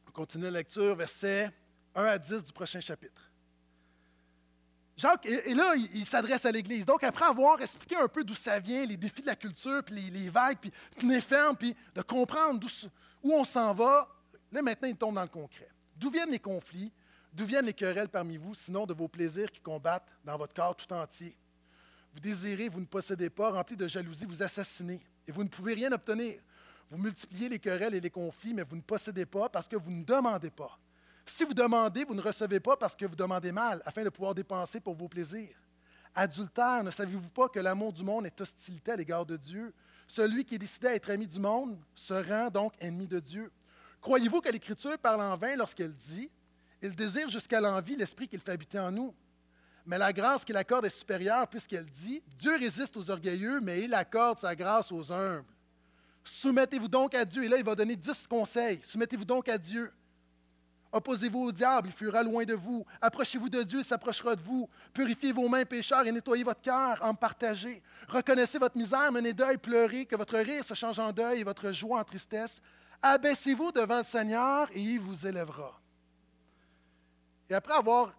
[0.08, 1.50] On continue la lecture, versets
[1.94, 3.30] 1 à 10 du prochain chapitre.
[4.96, 6.84] Jacques, et, là, il, s'adresse à l'Église.
[6.84, 10.10] Donc, après avoir expliqué un peu d'où ça vient, les défis de la culture, puis
[10.10, 12.60] les, vagues, puis tenir ferme, puis de comprendre
[13.22, 14.08] où on s'en va,
[14.52, 15.70] là, maintenant, il tombe dans le concret.
[15.96, 16.92] D'où viennent les conflits?
[17.32, 20.74] D'où viennent les querelles parmi vous, sinon de vos plaisirs qui combattent dans votre corps
[20.74, 21.36] tout entier?
[22.12, 25.74] Vous désirez, vous ne possédez pas, rempli de jalousie, vous assassinez, et vous ne pouvez
[25.74, 26.40] rien obtenir.
[26.90, 29.92] Vous multipliez les querelles et les conflits, mais vous ne possédez pas parce que vous
[29.92, 30.76] ne demandez pas.
[31.24, 34.34] Si vous demandez, vous ne recevez pas parce que vous demandez mal, afin de pouvoir
[34.34, 35.56] dépenser pour vos plaisirs.
[36.12, 39.72] Adultère, ne savez-vous pas que l'amour du monde est hostilité à l'égard de Dieu?
[40.08, 43.52] Celui qui est décidé à être ami du monde se rend donc ennemi de Dieu.
[44.00, 46.28] Croyez-vous que l'Écriture parle en vain lorsqu'elle dit
[46.82, 49.14] Il désire jusqu'à l'envie l'esprit qu'il fait habiter en nous?
[49.86, 53.94] Mais la grâce qu'il accorde est supérieure puisqu'elle dit Dieu résiste aux orgueilleux, mais il
[53.94, 55.44] accorde sa grâce aux humbles.
[56.22, 57.44] Soumettez-vous donc à Dieu.
[57.44, 58.80] Et là, il va donner dix conseils.
[58.84, 59.90] Soumettez-vous donc à Dieu.
[60.92, 62.84] Opposez-vous au diable, il fuira loin de vous.
[63.00, 64.68] Approchez-vous de Dieu, il s'approchera de vous.
[64.92, 67.80] Purifiez vos mains pécheurs et nettoyez votre cœur en partagez.
[68.08, 71.70] Reconnaissez votre misère, menez deuil, pleurez, que votre rire se change en deuil et votre
[71.72, 72.60] joie en tristesse.
[73.02, 75.79] Abaissez-vous devant le Seigneur et il vous élèvera.
[77.50, 78.14] Et après avoir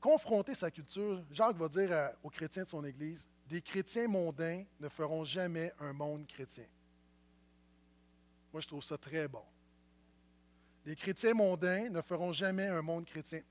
[0.00, 4.88] confronté sa culture, Jacques va dire aux chrétiens de son Église, des chrétiens mondains ne
[4.88, 6.66] feront jamais un monde chrétien.
[8.52, 9.42] Moi, je trouve ça très bon.
[10.84, 13.42] Les chrétiens mondains ne feront jamais un monde chrétien.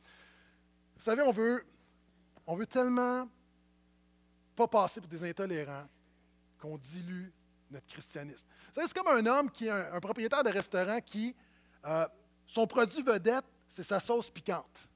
[0.95, 1.65] Vous savez, on veut,
[2.47, 3.27] on veut tellement
[4.55, 5.87] pas passer pour des intolérants
[6.59, 7.29] qu'on dilue
[7.69, 8.47] notre christianisme.
[8.71, 11.35] C'est comme un homme qui est un, propriétaire de restaurant qui,
[11.85, 12.07] euh,
[12.47, 14.87] son produit vedette, c'est sa sauce piquante.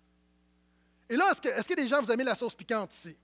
[1.10, 3.18] Et là, est-ce que, est que des gens, vous aimez la sauce piquante ici?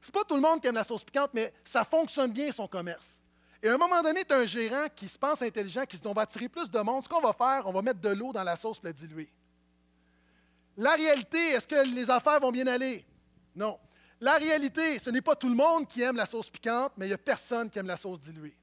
[0.00, 2.52] Ce n'est pas tout le monde qui aime la sauce piquante, mais ça fonctionne bien,
[2.52, 3.18] son commerce.
[3.62, 6.02] Et à un moment donné, tu as un gérant qui se pense intelligent, qui se
[6.02, 7.02] dit on va attirer plus de monde.
[7.02, 9.32] Ce qu'on va faire, on va mettre de l'eau dans la sauce pour la diluer.
[10.76, 13.06] La réalité, est-ce que les affaires vont bien aller?
[13.56, 13.78] Non.
[14.20, 17.08] La réalité, ce n'est pas tout le monde qui aime la sauce piquante, mais il
[17.08, 18.54] n'y a personne qui aime la sauce diluée.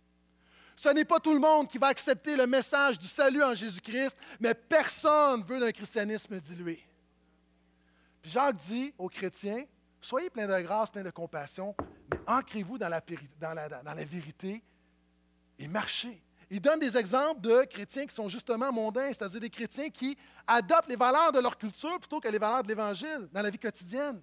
[0.82, 4.16] Ce n'est pas tout le monde qui va accepter le message du salut en Jésus-Christ,
[4.40, 6.84] mais personne veut d'un christianisme dilué.
[8.20, 9.64] Puis Jacques dit aux chrétiens,
[10.02, 11.76] soyez pleins de grâce, pleins de compassion,
[12.10, 14.64] mais ancrez-vous dans la, dans la vérité
[15.60, 16.20] et marcher.
[16.50, 20.18] Il donne des exemples de chrétiens qui sont justement mondains, c'est-à-dire des chrétiens qui
[20.48, 23.60] adoptent les valeurs de leur culture plutôt que les valeurs de l'Évangile dans la vie
[23.60, 24.20] quotidienne.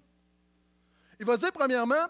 [1.21, 2.05] Il va dire, premièrement,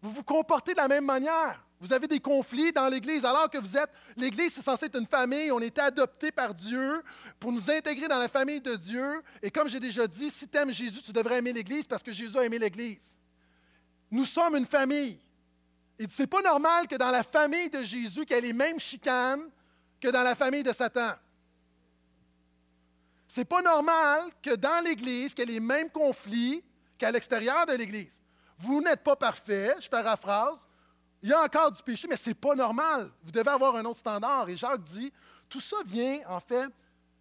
[0.00, 1.63] vous vous comportez de la même manière.
[1.84, 5.06] Vous avez des conflits dans l'Église, alors que vous êtes, l'Église, c'est censé être une
[5.06, 7.02] famille, on est adopté par Dieu
[7.38, 9.22] pour nous intégrer dans la famille de Dieu.
[9.42, 12.10] Et comme j'ai déjà dit, si tu aimes Jésus, tu devrais aimer l'Église parce que
[12.10, 13.18] Jésus a aimé l'Église.
[14.10, 15.20] Nous sommes une famille.
[15.98, 18.54] Il dit, c'est pas normal que dans la famille de Jésus, qu'il y ait les
[18.54, 19.50] mêmes chicanes
[20.00, 21.12] que dans la famille de Satan.
[23.28, 26.64] C'est pas normal que dans l'Église, qu'il y ait les mêmes conflits
[26.96, 28.18] qu'à l'extérieur de l'Église.
[28.56, 30.56] Vous n'êtes pas parfait, je paraphrase.
[31.24, 33.10] Il y a encore du péché, mais ce n'est pas normal.
[33.22, 34.46] Vous devez avoir un autre standard.
[34.50, 35.10] Et Jacques dit,
[35.48, 36.68] tout ça vient en fait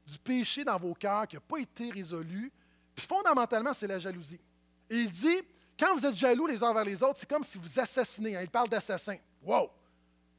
[0.06, 2.52] du péché dans vos cœurs qui n'a pas été résolu.
[2.94, 4.42] Puis fondamentalement, c'est la jalousie.
[4.89, 5.42] Et il dit,
[5.80, 8.38] quand vous êtes jaloux les uns envers les autres, c'est comme si vous assassinez.
[8.42, 9.16] Il parle d'assassin.
[9.42, 9.70] Wow!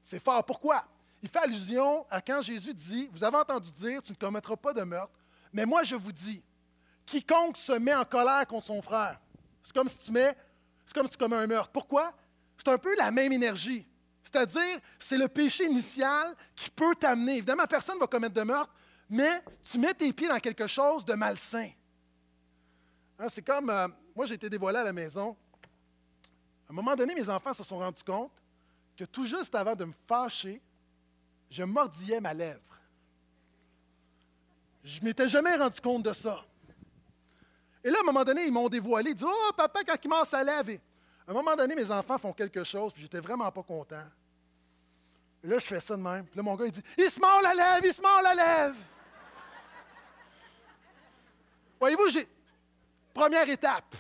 [0.03, 0.45] C'est fort.
[0.45, 0.85] Pourquoi?
[1.23, 4.75] Il fait allusion à quand Jésus dit Vous avez entendu dire, tu ne commettras pas
[4.75, 5.19] de meurtre,
[5.55, 6.43] mais moi je vous dis,
[7.07, 9.19] quiconque se met en colère contre son frère,
[9.63, 10.37] c'est comme si tu mets,
[10.85, 11.71] c'est comme si tu commets un meurtre.
[11.71, 12.13] Pourquoi?
[12.59, 13.87] C'est un peu la même énergie.
[14.23, 17.37] C'est-à-dire, c'est le péché initial qui peut t'amener.
[17.37, 18.73] Évidemment, personne ne va commettre de meurtre,
[19.09, 21.71] mais tu mets tes pieds dans quelque chose de malsain.
[23.19, 25.37] Hein, c'est comme, euh, moi j'ai été dévoilé à la maison.
[26.69, 28.33] À un moment donné, mes enfants se sont rendus compte
[28.97, 30.61] que tout juste avant de me fâcher,
[31.51, 32.61] je mordillais ma lèvre.
[34.83, 36.45] Je ne m'étais jamais rendu compte de ça.
[37.83, 39.11] Et là, à un moment donné, ils m'ont dévoilé.
[39.11, 40.81] Ils disent Oh, papa, quand il mord sa lèvre.
[41.27, 44.05] À un moment donné, mes enfants font quelque chose, puis j'étais vraiment pas content.
[45.43, 46.27] Et là, je fais ça de même.
[46.27, 48.35] Puis là, mon gars, il dit Il se mord la lèvre, il se mord la
[48.35, 48.79] lèvre.
[51.81, 52.29] Voyez-vous, j'ai,
[53.15, 53.95] Première étape.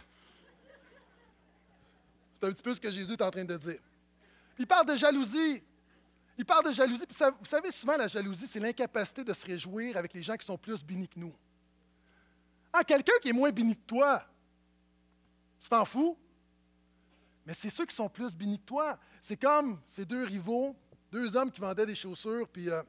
[2.35, 3.79] C'est un petit peu ce que Jésus est en train de dire.
[4.59, 5.62] Il parle de jalousie.
[6.37, 7.05] Il parle de jalousie.
[7.09, 10.59] vous savez, souvent, la jalousie, c'est l'incapacité de se réjouir avec les gens qui sont
[10.59, 11.33] plus bénis que nous.
[12.72, 14.25] Ah, quelqu'un qui est moins béni que toi,
[15.61, 16.18] tu t'en fous?
[17.47, 18.99] Mais c'est ceux qui sont plus bénis que toi.
[19.21, 20.75] C'est comme ces deux rivaux,
[21.13, 22.83] deux hommes qui vendaient des chaussures, puis euh,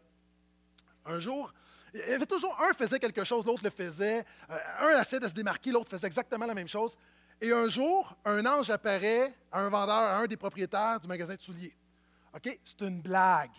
[1.06, 1.54] un jour,
[1.94, 4.26] il y avait toujours un faisait quelque chose, l'autre le faisait.
[4.50, 6.96] Euh, un essayait de se démarquer, l'autre faisait exactement la même chose.
[7.42, 11.36] Et un jour, un ange apparaît à un vendeur, à un des propriétaires du magasin
[11.36, 11.76] de souliers.
[12.34, 12.60] OK?
[12.64, 13.52] C'est une blague.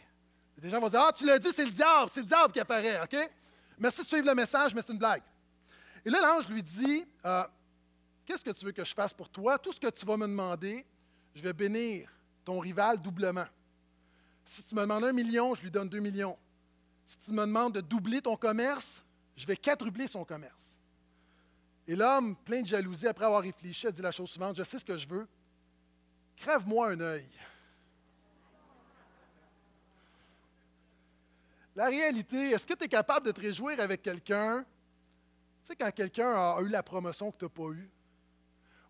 [0.59, 2.61] Des gens vont dire Ah, tu l'as dit, c'est le diable, c'est le diable qui
[2.61, 3.01] apparaît.
[3.03, 3.17] OK?
[3.79, 5.23] Merci de suivre le message, mais c'est une blague.
[6.05, 7.45] Et là, l'ange lui dit euh,
[8.27, 9.57] Qu'est-ce que tu veux que je fasse pour toi?
[9.59, 10.85] Tout ce que tu vas me demander,
[11.35, 12.11] je vais bénir
[12.45, 13.47] ton rival doublement.
[14.45, 16.37] Si tu me demandes un million, je lui donne deux millions.
[17.07, 19.05] Si tu me demandes de doubler ton commerce,
[19.37, 20.74] je vais quadrupler son commerce.
[21.87, 24.81] Et l'homme, plein de jalousie, après avoir réfléchi, a dit la chose suivante Je sais
[24.81, 25.29] ce que je veux.
[26.37, 27.29] Crève-moi un œil.
[31.77, 34.64] La réalité, est-ce que tu es capable de te réjouir avec quelqu'un?
[35.62, 37.91] Tu sais, quand quelqu'un a eu la promotion que tu n'as pas eue?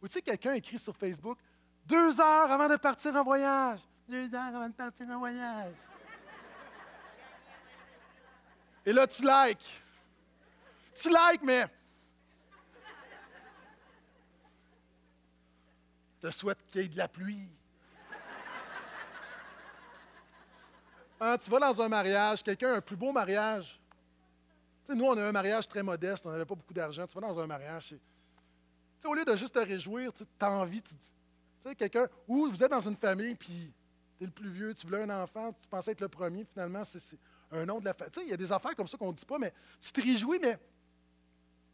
[0.07, 1.37] Tu sais, quelqu'un écrit sur Facebook
[1.85, 3.81] Deux heures avant de partir en voyage.
[4.09, 5.75] Deux heures avant de partir en voyage.
[8.85, 9.83] Et là, tu likes.
[10.95, 11.67] Tu likes, mais.
[16.23, 17.49] Je te souhaite qu'il y ait de la pluie.
[21.19, 23.81] Hein, tu vas dans un mariage, quelqu'un a un plus beau mariage.
[24.85, 27.07] Tu sais, nous, on a un mariage très modeste, on n'avait pas beaucoup d'argent.
[27.07, 27.99] Tu vas dans un mariage, sais,
[29.07, 31.13] au lieu de juste te réjouir, tu as envie, tu dis.
[31.63, 33.73] Tu sais, quelqu'un, ou vous êtes dans une famille, puis
[34.19, 36.85] tu es le plus vieux, tu voulais un enfant, tu pensais être le premier, finalement,
[36.85, 37.19] c'est
[37.51, 38.13] un nom de la famille.
[38.13, 39.93] Tu sais, il y a des affaires comme ça qu'on ne dit pas, mais tu
[39.93, 40.59] te réjouis, mais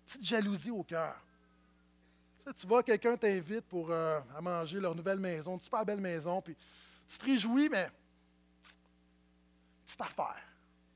[0.07, 1.15] petite jalousie au cœur.
[2.39, 5.85] Tu, sais, tu vois, quelqu'un t'invite pour euh, à manger leur nouvelle maison, une super
[5.85, 6.57] belle maison, puis
[7.09, 7.91] tu te réjouis, mais
[9.85, 10.43] cette affaire.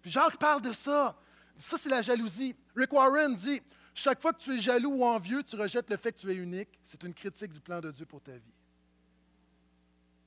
[0.01, 1.17] Puis Jacques parle de ça.
[1.59, 2.55] Ça, c'est la jalousie.
[2.75, 3.63] Rick Warren dit
[3.99, 6.35] Chaque fois que tu es jaloux ou envieux, tu rejettes le fait que tu es
[6.35, 6.69] unique.
[6.85, 8.53] C'est une critique du plan de Dieu pour ta vie.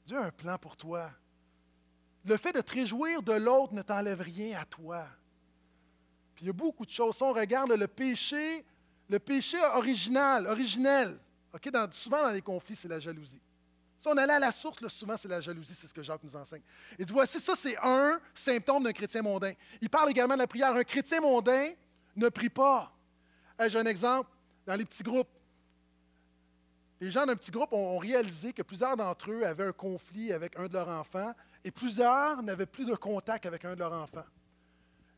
[0.07, 1.11] Dieu a un plan pour toi.
[2.26, 5.05] Le fait de te réjouir de l'autre ne t'enlève rien à toi.
[6.34, 7.15] Puis il y a beaucoup de choses.
[7.15, 8.65] Si on regarde le péché,
[9.07, 11.20] le péché original, originel,
[11.91, 13.39] souvent dans les conflits, c'est la jalousie.
[13.99, 16.36] Si on allait à la source, souvent c'est la jalousie, c'est ce que Jacques nous
[16.36, 16.63] enseigne.
[16.97, 19.53] Et voici, ça c'est un symptôme d'un chrétien mondain.
[19.80, 20.74] Il parle également de la prière.
[20.74, 21.70] Un chrétien mondain
[22.15, 22.95] ne prie pas.
[23.68, 24.30] J'ai un exemple
[24.66, 25.28] dans les petits groupes.
[27.01, 30.57] Les gens d'un petit groupe ont réalisé que plusieurs d'entre eux avaient un conflit avec
[30.57, 31.34] un de leurs enfants
[31.64, 34.26] et plusieurs n'avaient plus de contact avec un de leurs enfants.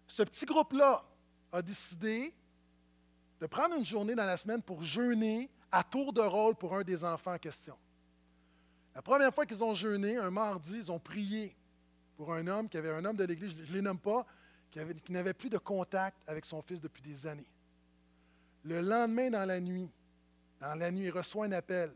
[0.07, 1.03] Ce petit groupe-là
[1.51, 2.33] a décidé
[3.39, 6.83] de prendre une journée dans la semaine pour jeûner à tour de rôle pour un
[6.83, 7.75] des enfants en question.
[8.93, 11.55] La première fois qu'ils ont jeûné, un mardi, ils ont prié
[12.17, 14.25] pour un homme qui avait un homme de l'Église, je ne les nomme pas,
[14.69, 17.49] qui, qui n'avait plus de contact avec son fils depuis des années.
[18.63, 19.89] Le lendemain, dans la nuit,
[20.59, 21.91] dans la nuit, il reçoit un appel.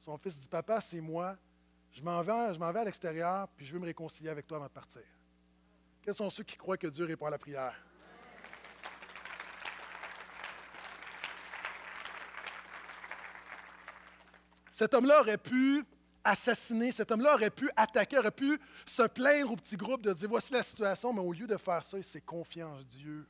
[0.00, 1.36] Son fils dit Papa, c'est moi.
[1.90, 4.56] Je m'en vais, je m'en vais à l'extérieur, puis je veux me réconcilier avec toi
[4.56, 5.02] avant de partir.
[6.02, 7.74] Quels sont ceux qui croient que Dieu répond à la prière?
[14.72, 15.84] Cet homme-là aurait pu
[16.24, 20.28] assassiner, cet homme-là aurait pu attaquer, aurait pu se plaindre au petit groupe de dire
[20.28, 23.26] voici la situation, mais au lieu de faire ça, il s'est confié en Dieu.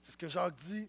[0.00, 0.88] C'est ce que Jacques dit.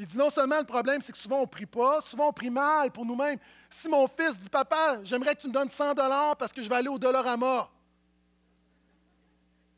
[0.00, 2.28] Puis il dit non seulement le problème, c'est que souvent on ne prie pas, souvent
[2.28, 3.38] on prie mal pour nous-mêmes.
[3.68, 6.70] Si mon fils dit Papa, j'aimerais que tu me donnes 100 dollars parce que je
[6.70, 7.68] vais aller au Dollarama.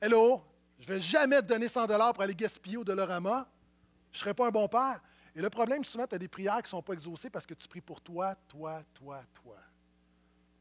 [0.01, 0.41] Hello,
[0.79, 3.49] je ne vais jamais te donner 100 dollars pour aller gaspiller au Dollarama.
[4.13, 5.01] Je ne serais pas un bon père.
[5.35, 7.55] Et le problème, souvent, tu as des prières qui ne sont pas exaucées parce que
[7.55, 9.57] tu pries pour toi, toi, toi, toi.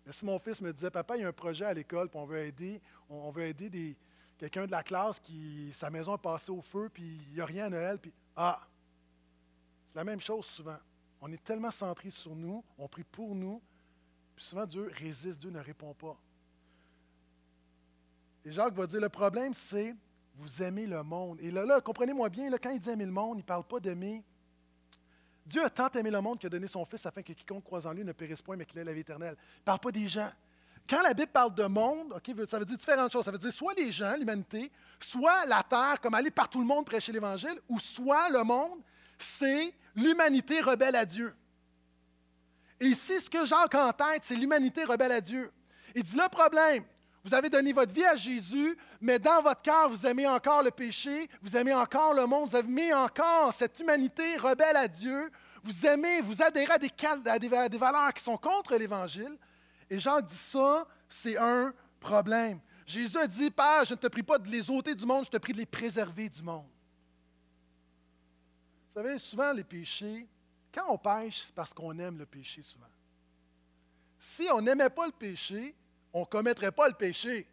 [0.07, 2.17] Mais si mon fils me disait, papa, il y a un projet à l'école, puis
[2.17, 3.95] on veut aider, on veut aider
[4.39, 7.45] quelqu'un de la classe qui, sa maison est passée au feu, puis il n'y a
[7.45, 8.59] rien à Noël, puis ah,
[9.95, 10.77] la même chose souvent.
[11.21, 13.61] On est tellement centré sur nous, on prie pour nous,
[14.35, 16.17] puis souvent Dieu résiste, Dieu ne répond pas.
[18.43, 19.95] Et Jacques va dire, le problème, c'est
[20.35, 21.39] vous aimez le monde.
[21.41, 23.79] Et là, là comprenez-moi bien, quand il dit aimer le monde, il ne parle pas
[23.79, 24.23] d'aimer
[25.45, 27.85] Dieu a tant aimé le monde qu'il a donné son Fils afin que quiconque croise
[27.85, 29.35] en lui ne périsse point, mais qu'il ait la vie éternelle.
[29.37, 30.29] Il ne parle pas des gens.
[30.87, 33.25] Quand la Bible parle de monde, ça veut dire différentes choses.
[33.25, 36.65] Ça veut dire soit les gens, l'humanité, soit la terre, comme aller par tout le
[36.65, 38.79] monde prêcher l'Évangile, ou soit le monde,
[39.23, 41.33] c'est l'humanité rebelle à Dieu.
[42.79, 45.51] Et ici, ce que Jacques en tête, c'est l'humanité rebelle à Dieu.
[45.93, 46.83] Il dit le problème,
[47.23, 50.71] vous avez donné votre vie à Jésus, mais dans votre cœur, vous aimez encore le
[50.71, 55.31] péché, vous aimez encore le monde, vous aimez encore cette humanité rebelle à Dieu,
[55.63, 56.73] vous aimez, vous adhérez
[57.25, 59.37] à des, valeurs qui sont contre l'Évangile.
[59.89, 62.59] Et Jean dit ça, c'est un problème.
[62.87, 65.29] Jésus a dit, Père, je ne te prie pas de les ôter du monde, je
[65.29, 66.65] te prie de les préserver du monde.
[68.91, 70.27] Vous savez, souvent les péchés,
[70.73, 72.85] quand on pêche, c'est parce qu'on aime le péché souvent.
[74.19, 75.73] Si on n'aimait pas le péché,
[76.11, 77.47] on ne commettrait pas le péché.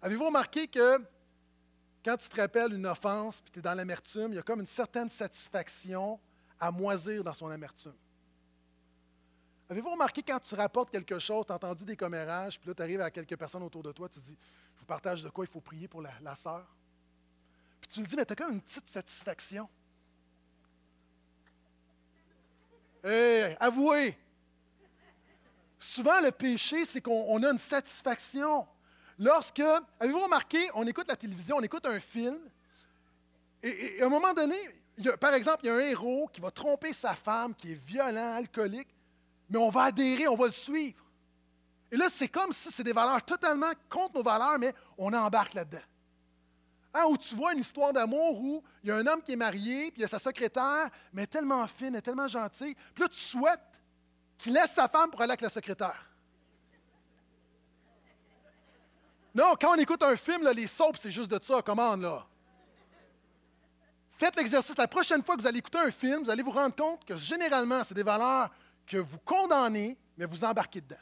[0.00, 0.98] Avez-vous remarqué que
[2.04, 4.60] quand tu te rappelles une offense et tu es dans l'amertume, il y a comme
[4.60, 6.20] une certaine satisfaction
[6.60, 7.96] à moisir dans son amertume?
[9.68, 12.82] Avez-vous remarqué quand tu rapportes quelque chose, tu as entendu des commérages, puis là, tu
[12.82, 14.36] arrives à quelques personnes autour de toi, tu dis
[14.74, 16.64] Je vous partage de quoi il faut prier pour la, la sœur?
[17.80, 19.68] Puis tu le dis, mais tu as même une petite satisfaction.
[23.60, 24.16] Avouez!
[25.78, 28.66] Souvent, le péché, c'est qu'on a une satisfaction.
[29.18, 29.60] Lorsque,
[30.00, 32.38] avez-vous remarqué, on écoute la télévision, on écoute un film,
[33.62, 34.56] et, à un moment donné,
[35.20, 38.36] par exemple, il y a un héros qui va tromper sa femme, qui est violent,
[38.36, 38.88] alcoolique,
[39.48, 41.02] mais on va adhérer, on va le suivre.
[41.90, 45.54] Et là, c'est comme si c'est des valeurs totalement contre nos valeurs, mais on embarque
[45.54, 45.82] là-dedans.
[46.96, 49.36] Hein, où tu vois une histoire d'amour où il y a un homme qui est
[49.36, 52.76] marié, puis il y a sa secrétaire, mais tellement fine, tellement gentille.
[52.94, 53.80] Puis là, tu souhaites
[54.38, 56.08] qu'il laisse sa femme pour aller avec la secrétaire.
[59.34, 62.24] Non, quand on écoute un film, les soaps, c'est juste de ça, commande, là.
[64.16, 64.76] Faites l'exercice.
[64.78, 67.16] La prochaine fois que vous allez écouter un film, vous allez vous rendre compte que
[67.16, 68.50] généralement, c'est des valeurs
[68.86, 70.94] que vous condamnez, mais vous embarquez dedans.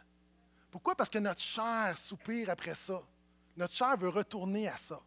[0.70, 0.95] Pourquoi?
[0.95, 3.03] Parce que notre chair soupire après ça.
[3.55, 4.99] Notre chair veut retourner à ça.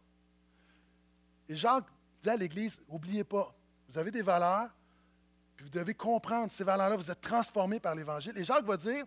[1.48, 1.86] Et Jacques
[2.22, 3.54] dit à l'Église, n'oubliez pas,
[3.88, 4.68] vous avez des valeurs,
[5.56, 8.36] puis vous devez comprendre ces valeurs-là, vous êtes transformés par l'Évangile.
[8.36, 9.04] Et Jacques va dire,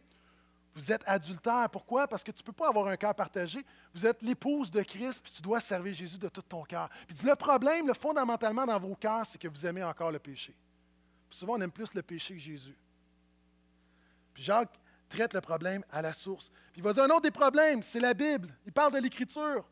[0.73, 1.69] vous êtes adultère.
[1.69, 2.07] Pourquoi?
[2.07, 3.65] Parce que tu ne peux pas avoir un cœur partagé.
[3.93, 6.89] Vous êtes l'épouse de Christ, puis tu dois servir Jésus de tout ton cœur.
[7.07, 10.55] Puis le problème, le, fondamentalement, dans vos cœurs, c'est que vous aimez encore le péché.
[11.29, 12.75] souvent, on aime plus le péché que Jésus.
[14.33, 14.79] Puis Jacques
[15.09, 16.49] traite le problème à la source.
[16.71, 18.55] Puis il va dire un autre des problèmes, c'est la Bible.
[18.65, 19.65] Il parle de l'Écriture.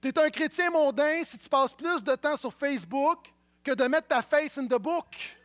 [0.00, 3.32] Tu es un chrétien mondain si tu passes plus de temps sur Facebook
[3.64, 5.38] que de mettre ta face in the book.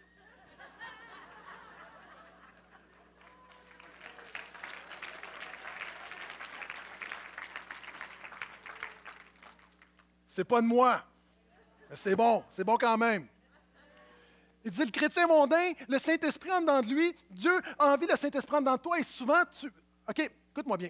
[10.27, 11.03] C'est pas de moi.
[11.93, 13.27] C'est bon, c'est bon quand même.
[14.65, 18.55] Il dit, le chrétien mondain, le Saint-Esprit entre dans lui, Dieu a envie de Saint-Esprit
[18.55, 19.67] entre dans toi, et souvent, tu...
[20.09, 20.89] OK, écoute-moi bien.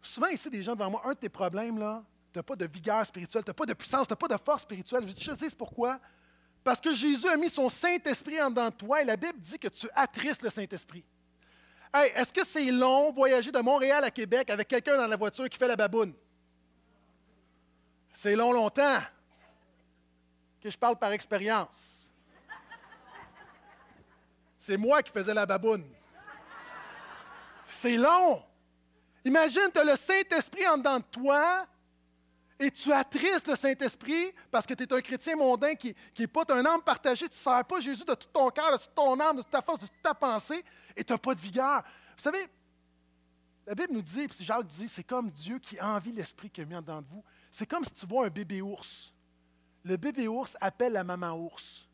[0.00, 2.04] Souvent, ici, des gens devant moi, un de tes problèmes, là,
[2.38, 4.36] tu n'as pas de vigueur spirituelle, tu n'as pas de puissance, tu n'as pas de
[4.40, 5.08] force spirituelle.
[5.08, 5.98] Je te dis pourquoi.
[6.62, 9.58] Parce que Jésus a mis son Saint-Esprit en dedans de toi, et la Bible dit
[9.58, 11.04] que tu attristes le Saint-Esprit.
[12.14, 15.58] Est-ce que c'est long voyager de Montréal à Québec avec quelqu'un dans la voiture qui
[15.58, 16.14] fait la baboune?
[18.12, 19.00] C'est long, longtemps.
[20.60, 22.08] Que je parle par expérience.
[24.58, 25.84] C'est moi qui faisais la baboune.
[27.66, 28.44] C'est long.
[29.24, 31.66] Imagine, tu as le Saint-Esprit en dedans de toi
[32.60, 36.44] et tu attristes le Saint-Esprit parce que tu es un chrétien mondain qui n'est pas
[36.48, 37.28] un âme partagée.
[37.28, 39.50] Tu ne sers pas Jésus de tout ton cœur, de toute ton âme, de toute
[39.50, 40.64] ta force, de toute ta pensée
[40.96, 41.82] et tu n'as pas de vigueur.
[42.16, 42.48] Vous savez,
[43.66, 46.64] la Bible nous dit, puis Jacques dit, c'est comme Dieu qui envie l'Esprit qui a
[46.64, 47.22] mis en dedans de vous.
[47.50, 49.12] C'est comme si tu vois un bébé ours.
[49.84, 51.86] Le bébé ours appelle la maman ours.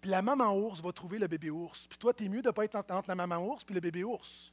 [0.00, 1.86] Puis la maman ours va trouver le bébé ours.
[1.88, 3.80] Puis toi, tu es mieux de ne pas être entre la maman ours puis le
[3.80, 4.52] bébé ours.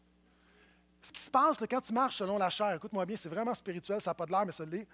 [1.02, 4.02] Ce qui se passe quand tu marches selon la chair, écoute-moi bien, c'est vraiment spirituel,
[4.02, 4.88] ça n'a pas de l'air, mais ça l'est.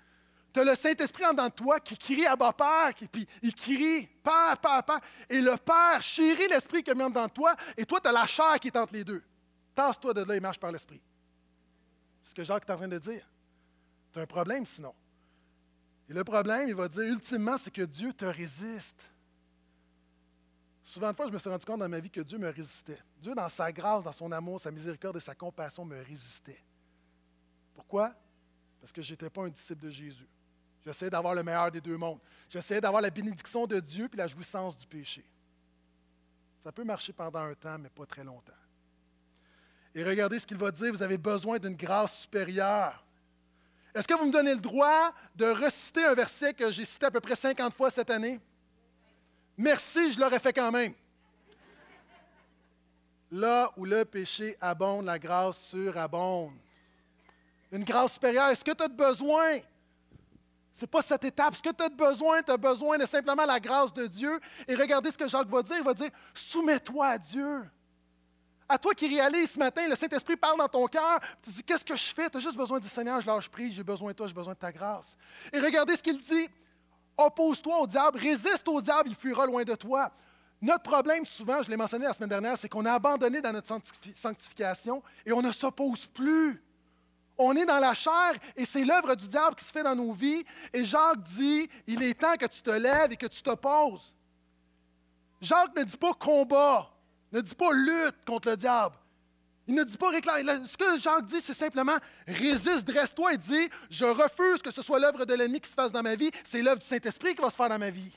[0.55, 3.53] Tu as le Saint-Esprit en dedans de toi qui crie à bas Père, puis il
[3.53, 5.01] crie Père, Père, Père.
[5.29, 8.07] Et le Père chérit l'Esprit qui est mis en dedans de toi, et toi, tu
[8.07, 9.21] as la chair qui est entre les deux.
[9.73, 11.01] Tasse-toi de là et marche par l'Esprit.
[12.23, 13.29] C'est ce que Jacques est en train de dire.
[14.13, 14.95] Tu as un problème sinon.
[16.07, 19.05] Et le problème, il va dire ultimement, c'est que Dieu te résiste.
[20.81, 22.99] Souvent de fois, je me suis rendu compte dans ma vie que Dieu me résistait.
[23.21, 26.63] Dieu, dans sa grâce, dans son amour, sa miséricorde et sa compassion, me résistait.
[27.73, 28.13] Pourquoi?
[28.79, 30.29] Parce que je n'étais pas un disciple de Jésus.
[30.86, 32.19] J'essayais d'avoir le meilleur des deux mondes.
[32.47, 35.25] J'essayais d'avoir la bénédiction de Dieu et la jouissance du péché.
[36.59, 38.53] Ça peut marcher pendant un temps, mais pas très longtemps.
[39.95, 43.03] Et regardez ce qu'il va dire, vous avez besoin d'une grâce supérieure.
[43.95, 47.11] Est-ce que vous me donnez le droit de reciter un verset que j'ai cité à
[47.11, 48.39] peu près 50 fois cette année?
[49.57, 50.93] Merci, je l'aurais fait quand même.
[53.31, 56.53] Là où le péché abonde, la grâce surabonde.
[57.71, 59.59] Une grâce supérieure, est-ce que tu as besoin?
[60.82, 61.55] N'est pas cette étape.
[61.55, 64.39] Ce que tu as besoin, tu as besoin de simplement la grâce de Dieu.
[64.67, 65.78] Et regardez ce que Jacques va dire.
[65.78, 67.63] Il va dire Soumets-toi à Dieu.
[68.67, 71.86] À toi qui réalises ce matin, le Saint-Esprit parle dans ton cœur, tu dis, qu'est-ce
[71.86, 72.30] que je fais?
[72.32, 74.53] Tu as juste besoin du Seigneur, je lâche prise, j'ai besoin de toi, j'ai besoin
[74.53, 75.15] de ta grâce.
[75.53, 76.49] Et regardez ce qu'il dit,
[77.15, 80.11] oppose-toi au diable, résiste au diable, il fuira loin de toi.
[80.61, 83.71] Notre problème, souvent, je l'ai mentionné la semaine dernière, c'est qu'on a abandonné dans notre
[84.15, 86.63] sanctification et on ne s'oppose plus.
[87.38, 90.13] On est dans la chair et c'est l'œuvre du diable qui se fait dans nos
[90.13, 90.43] vies.
[90.73, 94.13] Et Jacques dit, il est temps que tu te lèves et que tu t'opposes.
[95.41, 96.91] Jacques ne dit pas combat
[97.36, 98.95] ne dit pas lutte contre le diable.
[99.67, 100.65] Il ne dit pas réclame.
[100.65, 104.99] Ce que Jacques dit, c'est simplement résiste, dresse-toi et dis Je refuse que ce soit
[104.99, 107.49] l'œuvre de l'ennemi qui se fasse dans ma vie, c'est l'œuvre du Saint-Esprit qui va
[107.49, 108.11] se faire dans ma vie.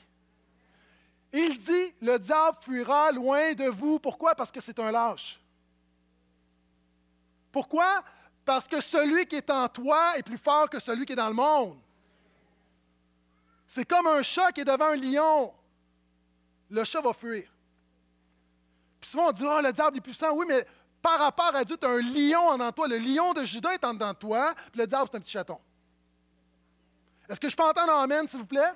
[1.33, 3.99] Il dit Le diable fuira loin de vous.
[3.99, 4.35] Pourquoi?
[4.35, 5.41] Parce que c'est un lâche.
[7.51, 8.03] Pourquoi?
[8.49, 11.27] Parce que celui qui est en toi est plus fort que celui qui est dans
[11.27, 11.77] le monde.
[13.67, 15.53] C'est comme un chat qui est devant un lion.
[16.71, 17.47] Le chat va fuir.
[18.99, 20.31] Puis souvent on dit, oh, le diable est puissant.
[20.33, 20.65] Oui, mais
[20.99, 22.87] par rapport à Dieu, tu as un lion en toi.
[22.87, 25.59] Le lion de Judas est en toi, puis le diable, c'est un petit chaton.
[27.29, 28.73] Est-ce que je peux entendre Amen, s'il vous plaît?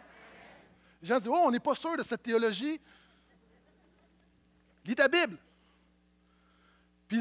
[1.01, 2.79] Les gens disent, oh, on n'est pas sûr de cette théologie.
[4.85, 5.39] Lis ta Bible.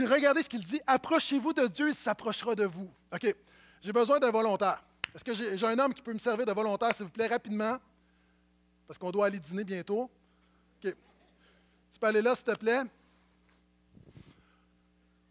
[0.06, 0.80] Regardez ce qu'il dit.
[0.86, 2.90] Approchez-vous de Dieu, il s'approchera de vous.
[3.12, 3.34] OK?
[3.80, 4.82] J'ai besoin d'un volontaire.
[5.14, 7.78] Est-ce que j'ai un homme qui peut me servir de volontaire, s'il vous plaît, rapidement?
[8.86, 10.10] Parce qu'on doit aller dîner bientôt.
[10.82, 10.94] OK.
[11.92, 12.82] Tu peux aller là, s'il te plaît.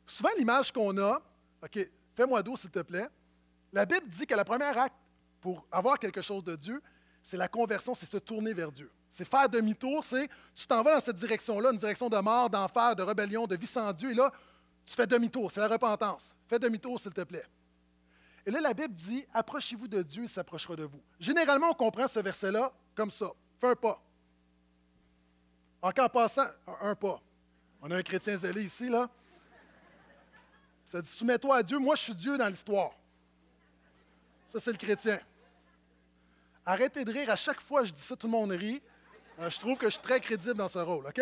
[0.05, 1.22] Souvent, l'image qu'on a,
[1.64, 3.07] OK, fais-moi d'eau, s'il te plaît.
[3.74, 4.95] La Bible dit que la première acte
[5.39, 6.82] pour avoir quelque chose de Dieu,
[7.24, 8.91] c'est la conversion, c'est se tourner vers Dieu.
[9.09, 12.95] C'est faire demi-tour, c'est tu t'en vas dans cette direction-là, une direction de mort, d'enfer,
[12.95, 14.32] de rébellion, de vie sans Dieu, et là,
[14.86, 16.36] tu fais demi-tour, c'est la repentance.
[16.48, 17.46] Fais demi-tour, s'il te plaît.
[18.46, 21.02] Et là, la Bible dit Approchez-vous de Dieu, il s'approchera de vous.
[21.20, 24.02] Généralement, on comprend ce verset-là comme ça Fais un pas.
[25.82, 26.48] Encore en passant,
[26.82, 27.22] un, pas.
[27.82, 29.10] On a un chrétien zélé ici, là.
[30.86, 32.92] Ça dit Soumets-toi à Dieu, moi je suis Dieu dans l'histoire.
[34.52, 35.20] Ça, c'est le chrétien.
[36.66, 37.30] Arrêtez de rire.
[37.30, 38.82] À chaque fois que je dis ça, tout le monde rit.
[39.40, 41.22] Euh, je trouve que je suis très crédible dans ce rôle, OK?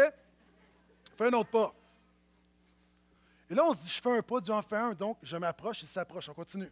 [1.17, 1.73] Fais un autre pas.
[3.49, 5.35] Et là, on se dit, je fais un pas, Dieu en fait un, donc je
[5.37, 6.29] m'approche, il s'approche.
[6.29, 6.71] On continue.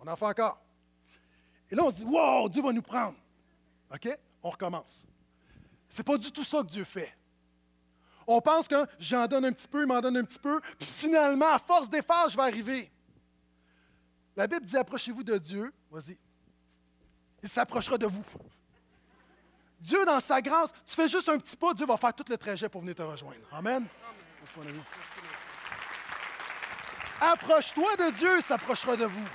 [0.00, 0.60] On en fait encore.
[1.70, 3.16] Et là, on se dit, wow, Dieu va nous prendre.
[3.92, 4.18] OK?
[4.42, 5.04] On recommence.
[5.88, 7.16] C'est pas du tout ça que Dieu fait.
[8.26, 10.88] On pense que j'en donne un petit peu, il m'en donne un petit peu, puis
[10.88, 12.90] finalement, à force d'efforts, je vais arriver.
[14.36, 15.72] La Bible dit approchez-vous de Dieu.
[15.90, 16.18] Vas-y.
[17.42, 18.24] Il s'approchera de vous.
[19.80, 22.38] Dieu, dans sa grâce, tu fais juste un petit pas, Dieu va faire tout le
[22.38, 23.46] trajet pour venir te rejoindre.
[23.52, 23.86] Amen.
[27.20, 29.28] Approche-toi de Dieu, s'approchera de vous.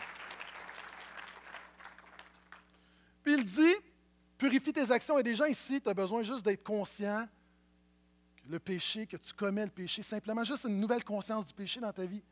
[3.24, 3.76] Puis il dit,
[4.38, 5.20] purifie tes actions.
[5.20, 7.28] Et gens ici, tu as besoin juste d'être conscient
[8.38, 11.80] que le péché, que tu commets le péché, simplement juste une nouvelle conscience du péché
[11.80, 12.24] dans ta vie.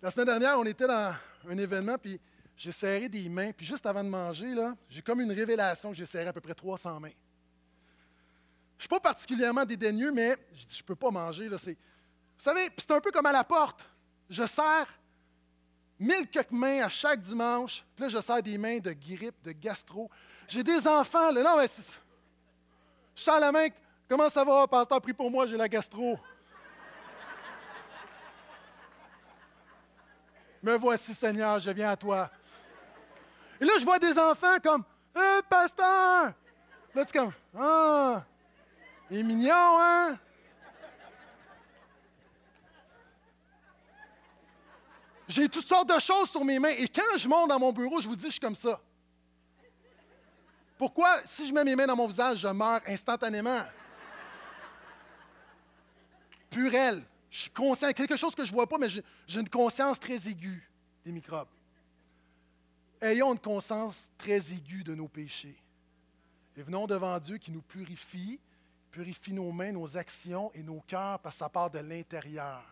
[0.00, 1.14] La semaine dernière, on était dans
[1.48, 2.20] un événement, puis
[2.56, 5.96] j'ai serré des mains, puis juste avant de manger, là, j'ai comme une révélation que
[5.96, 7.08] j'ai serré à peu près 300 mains.
[7.08, 7.12] Je
[8.76, 11.48] ne suis pas particulièrement dédaigneux, mais je ne peux pas manger.
[11.48, 11.56] Là,
[12.42, 13.86] vous savez, c'est un peu comme à la porte.
[14.28, 14.88] Je serre
[15.96, 19.52] mille quelques mains à chaque dimanche, puis là, je serre des mains de grippe, de
[19.52, 20.10] gastro.
[20.48, 21.68] J'ai des enfants, là, non, mais
[23.14, 23.68] Je sers la main,
[24.08, 26.18] comment ça va, pasteur, prie pour moi, j'ai la gastro.
[30.64, 32.28] Me voici, Seigneur, je viens à toi.
[33.60, 34.82] Et là, je vois des enfants comme
[35.14, 36.32] Hé, pasteur!
[36.92, 38.24] Là, c'est comme Ah,
[39.08, 40.18] il est mignon, hein?
[45.32, 46.74] J'ai toutes sortes de choses sur mes mains.
[46.76, 48.78] Et quand je monte dans mon bureau, je vous dis, je suis comme ça.
[50.76, 53.62] Pourquoi, si je mets mes mains dans mon visage, je meurs instantanément?
[56.50, 57.02] Purelle.
[57.30, 60.28] Je suis conscient, quelque chose que je ne vois pas, mais j'ai une conscience très
[60.28, 60.70] aiguë
[61.02, 61.48] des microbes.
[63.00, 65.56] Ayons une conscience très aiguë de nos péchés.
[66.54, 68.38] Et venons devant Dieu qui nous purifie,
[68.90, 72.62] purifie nos mains, nos actions et nos cœurs parce que ça part de l'intérieur.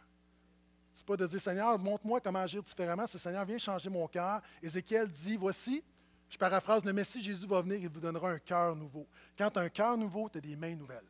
[1.00, 3.06] N'est pas de dire Seigneur, montre-moi comment agir différemment.
[3.06, 4.42] C'est Seigneur, viens changer mon cœur.
[4.62, 5.82] Ézéchiel dit Voici,
[6.28, 9.06] je paraphrase, le Messie Jésus va venir, il vous donnera un cœur nouveau.
[9.36, 11.08] Quand tu as un cœur nouveau, tu as des mains nouvelles.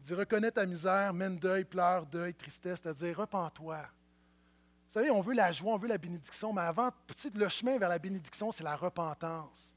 [0.00, 3.78] Il dit reconnais ta misère, mène deuil, pleure, deuil, tristesse, c'est-à-dire repens-toi.
[3.78, 7.78] Vous savez, on veut la joie, on veut la bénédiction, mais avant, petit, le chemin
[7.78, 9.70] vers la bénédiction, c'est la repentance.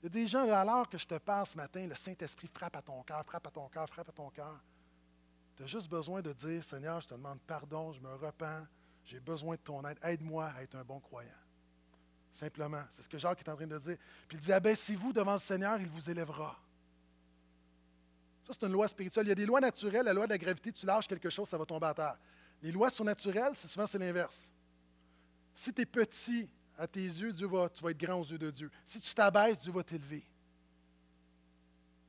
[0.00, 2.76] Il y a des gens, l'heure que je te parle ce matin, le Saint-Esprit frappe
[2.76, 4.58] à ton cœur, frappe à ton cœur, frappe à ton cœur.
[5.60, 8.66] Tu as juste besoin de dire Seigneur, je te demande pardon, je me repens,
[9.04, 11.28] j'ai besoin de ton aide, aide-moi à être un bon croyant.
[12.32, 13.98] Simplement, c'est ce que Jacques est en train de dire.
[14.26, 16.58] Puis il dit Abaissez-vous devant le Seigneur, il vous élèvera.
[18.46, 19.26] Ça, c'est une loi spirituelle.
[19.26, 20.06] Il y a des lois naturelles.
[20.06, 22.16] La loi de la gravité, tu lâches quelque chose, ça va tomber à terre.
[22.62, 24.48] Les lois surnaturelles, c'est souvent c'est l'inverse.
[25.54, 26.48] Si tu es petit
[26.78, 28.70] à tes yeux, Dieu va, tu vas être grand aux yeux de Dieu.
[28.86, 30.24] Si tu t'abaisses, Dieu va t'élever.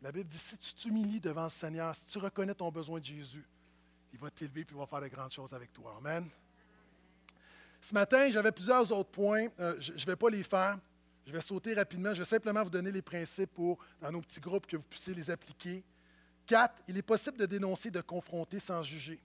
[0.02, 3.06] La Bible dit si tu t'humilies devant le Seigneur, si tu reconnais ton besoin de
[3.06, 3.46] Jésus,
[4.12, 5.96] il va t'élever et il va faire de grandes choses avec toi.
[6.00, 6.28] Amen.
[7.80, 9.48] Ce matin, j'avais plusieurs autres points.
[9.60, 10.78] Euh, je ne vais pas les faire.
[11.26, 12.14] Je vais sauter rapidement.
[12.14, 15.14] Je vais simplement vous donner les principes pour, dans nos petits groupes, que vous puissiez
[15.14, 15.84] les appliquer.
[16.46, 19.22] Quatre, il est possible de dénoncer, de confronter sans juger.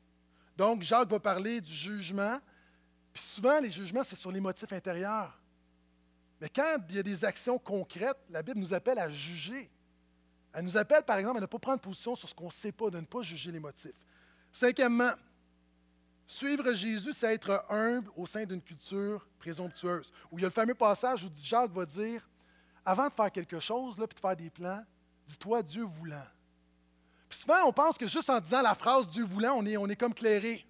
[0.56, 2.38] Donc, Jacques va parler du jugement.
[3.12, 5.38] Puis souvent, les jugements, c'est sur les motifs intérieurs.
[6.40, 9.70] Mais quand il y a des actions concrètes, la Bible nous appelle à juger.
[10.56, 12.72] Elle nous appelle, par exemple, à ne pas prendre position sur ce qu'on ne sait
[12.72, 13.92] pas, de ne pas juger les motifs.
[14.50, 15.12] Cinquièmement,
[16.26, 20.10] Suivre Jésus, c'est être humble au sein d'une culture présomptueuse.
[20.32, 22.26] Où il y a le fameux passage où Jacques va dire
[22.86, 24.82] Avant de faire quelque chose, là, puis de faire des plans,
[25.26, 26.26] dis-toi Dieu voulant.
[27.28, 30.14] Puis souvent, on pense que juste en disant la phrase Dieu voulant, on est, comme
[30.14, 30.66] clairé.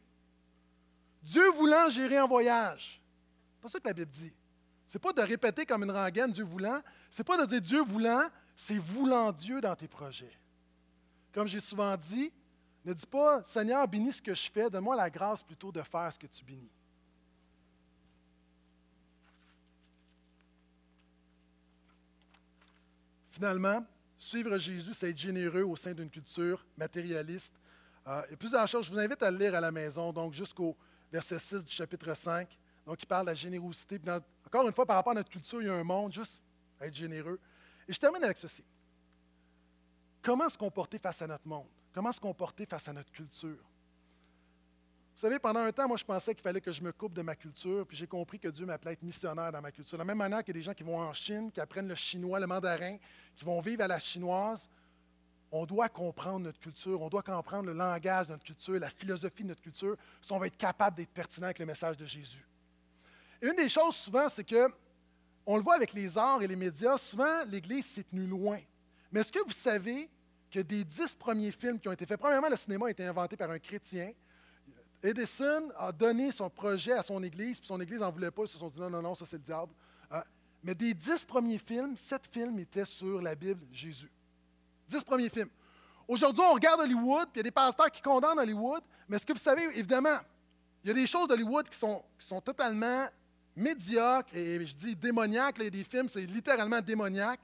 [1.22, 3.00] Dieu voulant, j'irai en voyage.
[3.54, 4.32] C'est pas ça que la Bible dit.
[4.88, 6.80] C'est pas de répéter comme une rengaine Dieu voulant.
[7.08, 8.24] C'est pas de dire Dieu voulant,
[8.56, 10.32] c'est voulant Dieu dans tes projets.
[11.32, 12.32] Comme j'ai souvent dit,
[12.86, 16.10] ne dis pas Seigneur, bénis ce que je fais, donne-moi la grâce plutôt de faire
[16.12, 16.70] ce que tu bénis.
[23.30, 23.84] Finalement,
[24.16, 27.52] suivre Jésus, c'est être généreux au sein d'une culture matérialiste.
[28.06, 28.86] Euh, a plusieurs choses.
[28.86, 30.74] Je vous invite à le lire à la maison, donc jusqu'au
[31.12, 32.48] verset 6 du chapitre 5.
[32.86, 34.00] Donc, il parle de la générosité.
[34.46, 36.40] encore une fois, par rapport à notre culture, il y a un monde, juste
[36.80, 37.38] être généreux.
[37.88, 38.64] Et je termine avec ceci.
[40.22, 41.68] Comment se comporter face à notre monde?
[41.92, 43.64] Comment se comporter face à notre culture?
[45.14, 47.22] Vous savez, pendant un temps, moi, je pensais qu'il fallait que je me coupe de
[47.22, 49.96] ma culture, puis j'ai compris que Dieu m'appelait à être missionnaire dans ma culture.
[49.96, 51.88] De la même manière qu'il y a des gens qui vont en Chine, qui apprennent
[51.88, 52.98] le chinois, le mandarin,
[53.34, 54.68] qui vont vivre à la chinoise,
[55.50, 59.42] on doit comprendre notre culture, on doit comprendre le langage de notre culture, la philosophie
[59.42, 62.46] de notre culture, si on va être capable d'être pertinent avec le message de Jésus.
[63.40, 64.68] Et une des choses souvent, c'est que,
[65.46, 68.58] on le voit avec les arts et les médias, souvent l'Église s'est tenue loin.
[69.12, 70.10] Mais est-ce que vous savez
[70.50, 73.36] que des dix premiers films qui ont été faits, premièrement, le cinéma a été inventé
[73.36, 74.12] par un chrétien,
[75.02, 78.48] Edison a donné son projet à son Église, puis son Église n'en voulait pas, ils
[78.48, 79.72] se sont dit non, non, non, ça c'est le diable.
[80.10, 80.22] Hein?
[80.62, 84.10] mais des dix premiers films, sept films étaient sur la Bible, Jésus.
[84.88, 85.50] Dix premiers films.
[86.08, 89.26] Aujourd'hui, on regarde Hollywood, puis il y a des pasteurs qui condamnent Hollywood, mais est-ce
[89.26, 90.18] que vous savez, évidemment,
[90.82, 93.06] il y a des choses d'Hollywood qui sont totalement
[93.56, 97.40] médiocres, et je dis démoniaques, il y a des films, c'est littéralement démoniaque.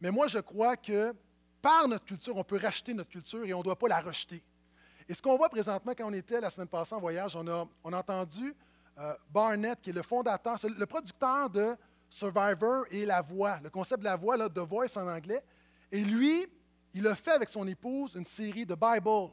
[0.00, 1.14] Mais moi, je crois que
[1.62, 4.44] par notre culture, on peut racheter notre culture et on ne doit pas la rejeter.
[5.08, 7.66] Et ce qu'on voit présentement, quand on était la semaine passée en voyage, on a,
[7.82, 8.54] on a entendu
[8.98, 11.74] euh, Barnett, qui est le fondateur, le producteur de
[12.08, 15.42] Survivor et La Voix, le concept de La Voix, là, The Voice en anglais.
[15.90, 16.46] Et lui,
[16.92, 19.32] il a fait avec son épouse une série de Bible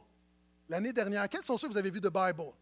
[0.68, 1.28] l'année dernière.
[1.28, 2.52] Quels sont ceux que vous avez vus de Bible?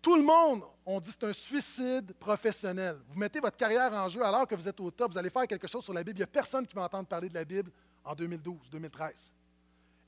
[0.00, 2.98] Tout le monde, on dit c'est un suicide professionnel.
[3.08, 5.46] Vous mettez votre carrière en jeu alors que vous êtes au top, vous allez faire
[5.46, 6.18] quelque chose sur la Bible.
[6.18, 7.70] Il n'y a personne qui va entendre parler de la Bible
[8.04, 9.30] en 2012, 2013.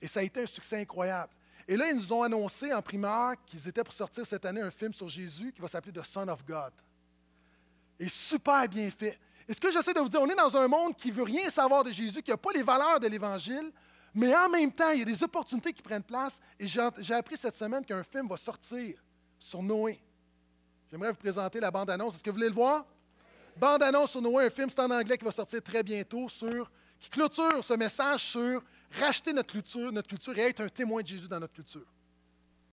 [0.00, 1.32] Et ça a été un succès incroyable.
[1.68, 4.70] Et là, ils nous ont annoncé en primeur qu'ils étaient pour sortir cette année un
[4.70, 6.72] film sur Jésus qui va s'appeler The Son of God.
[8.00, 9.18] Et super bien fait.
[9.46, 11.22] Et ce que j'essaie de vous dire, on est dans un monde qui ne veut
[11.22, 13.70] rien savoir de Jésus, qui n'a pas les valeurs de l'Évangile,
[14.14, 16.40] mais en même temps, il y a des opportunités qui prennent place.
[16.58, 18.98] Et j'ai appris cette semaine qu'un film va sortir
[19.38, 20.00] sur Noé.
[20.92, 22.16] J'aimerais vous présenter la bande-annonce.
[22.16, 22.84] Est-ce que vous voulez le voir?
[23.56, 26.70] Bande-annonce sur Noé, un film, c'est en anglais qui va sortir très bientôt, sur,
[27.00, 28.62] qui clôture ce message sur
[29.00, 31.86] racheter notre culture, notre culture et être un témoin de Jésus dans notre culture.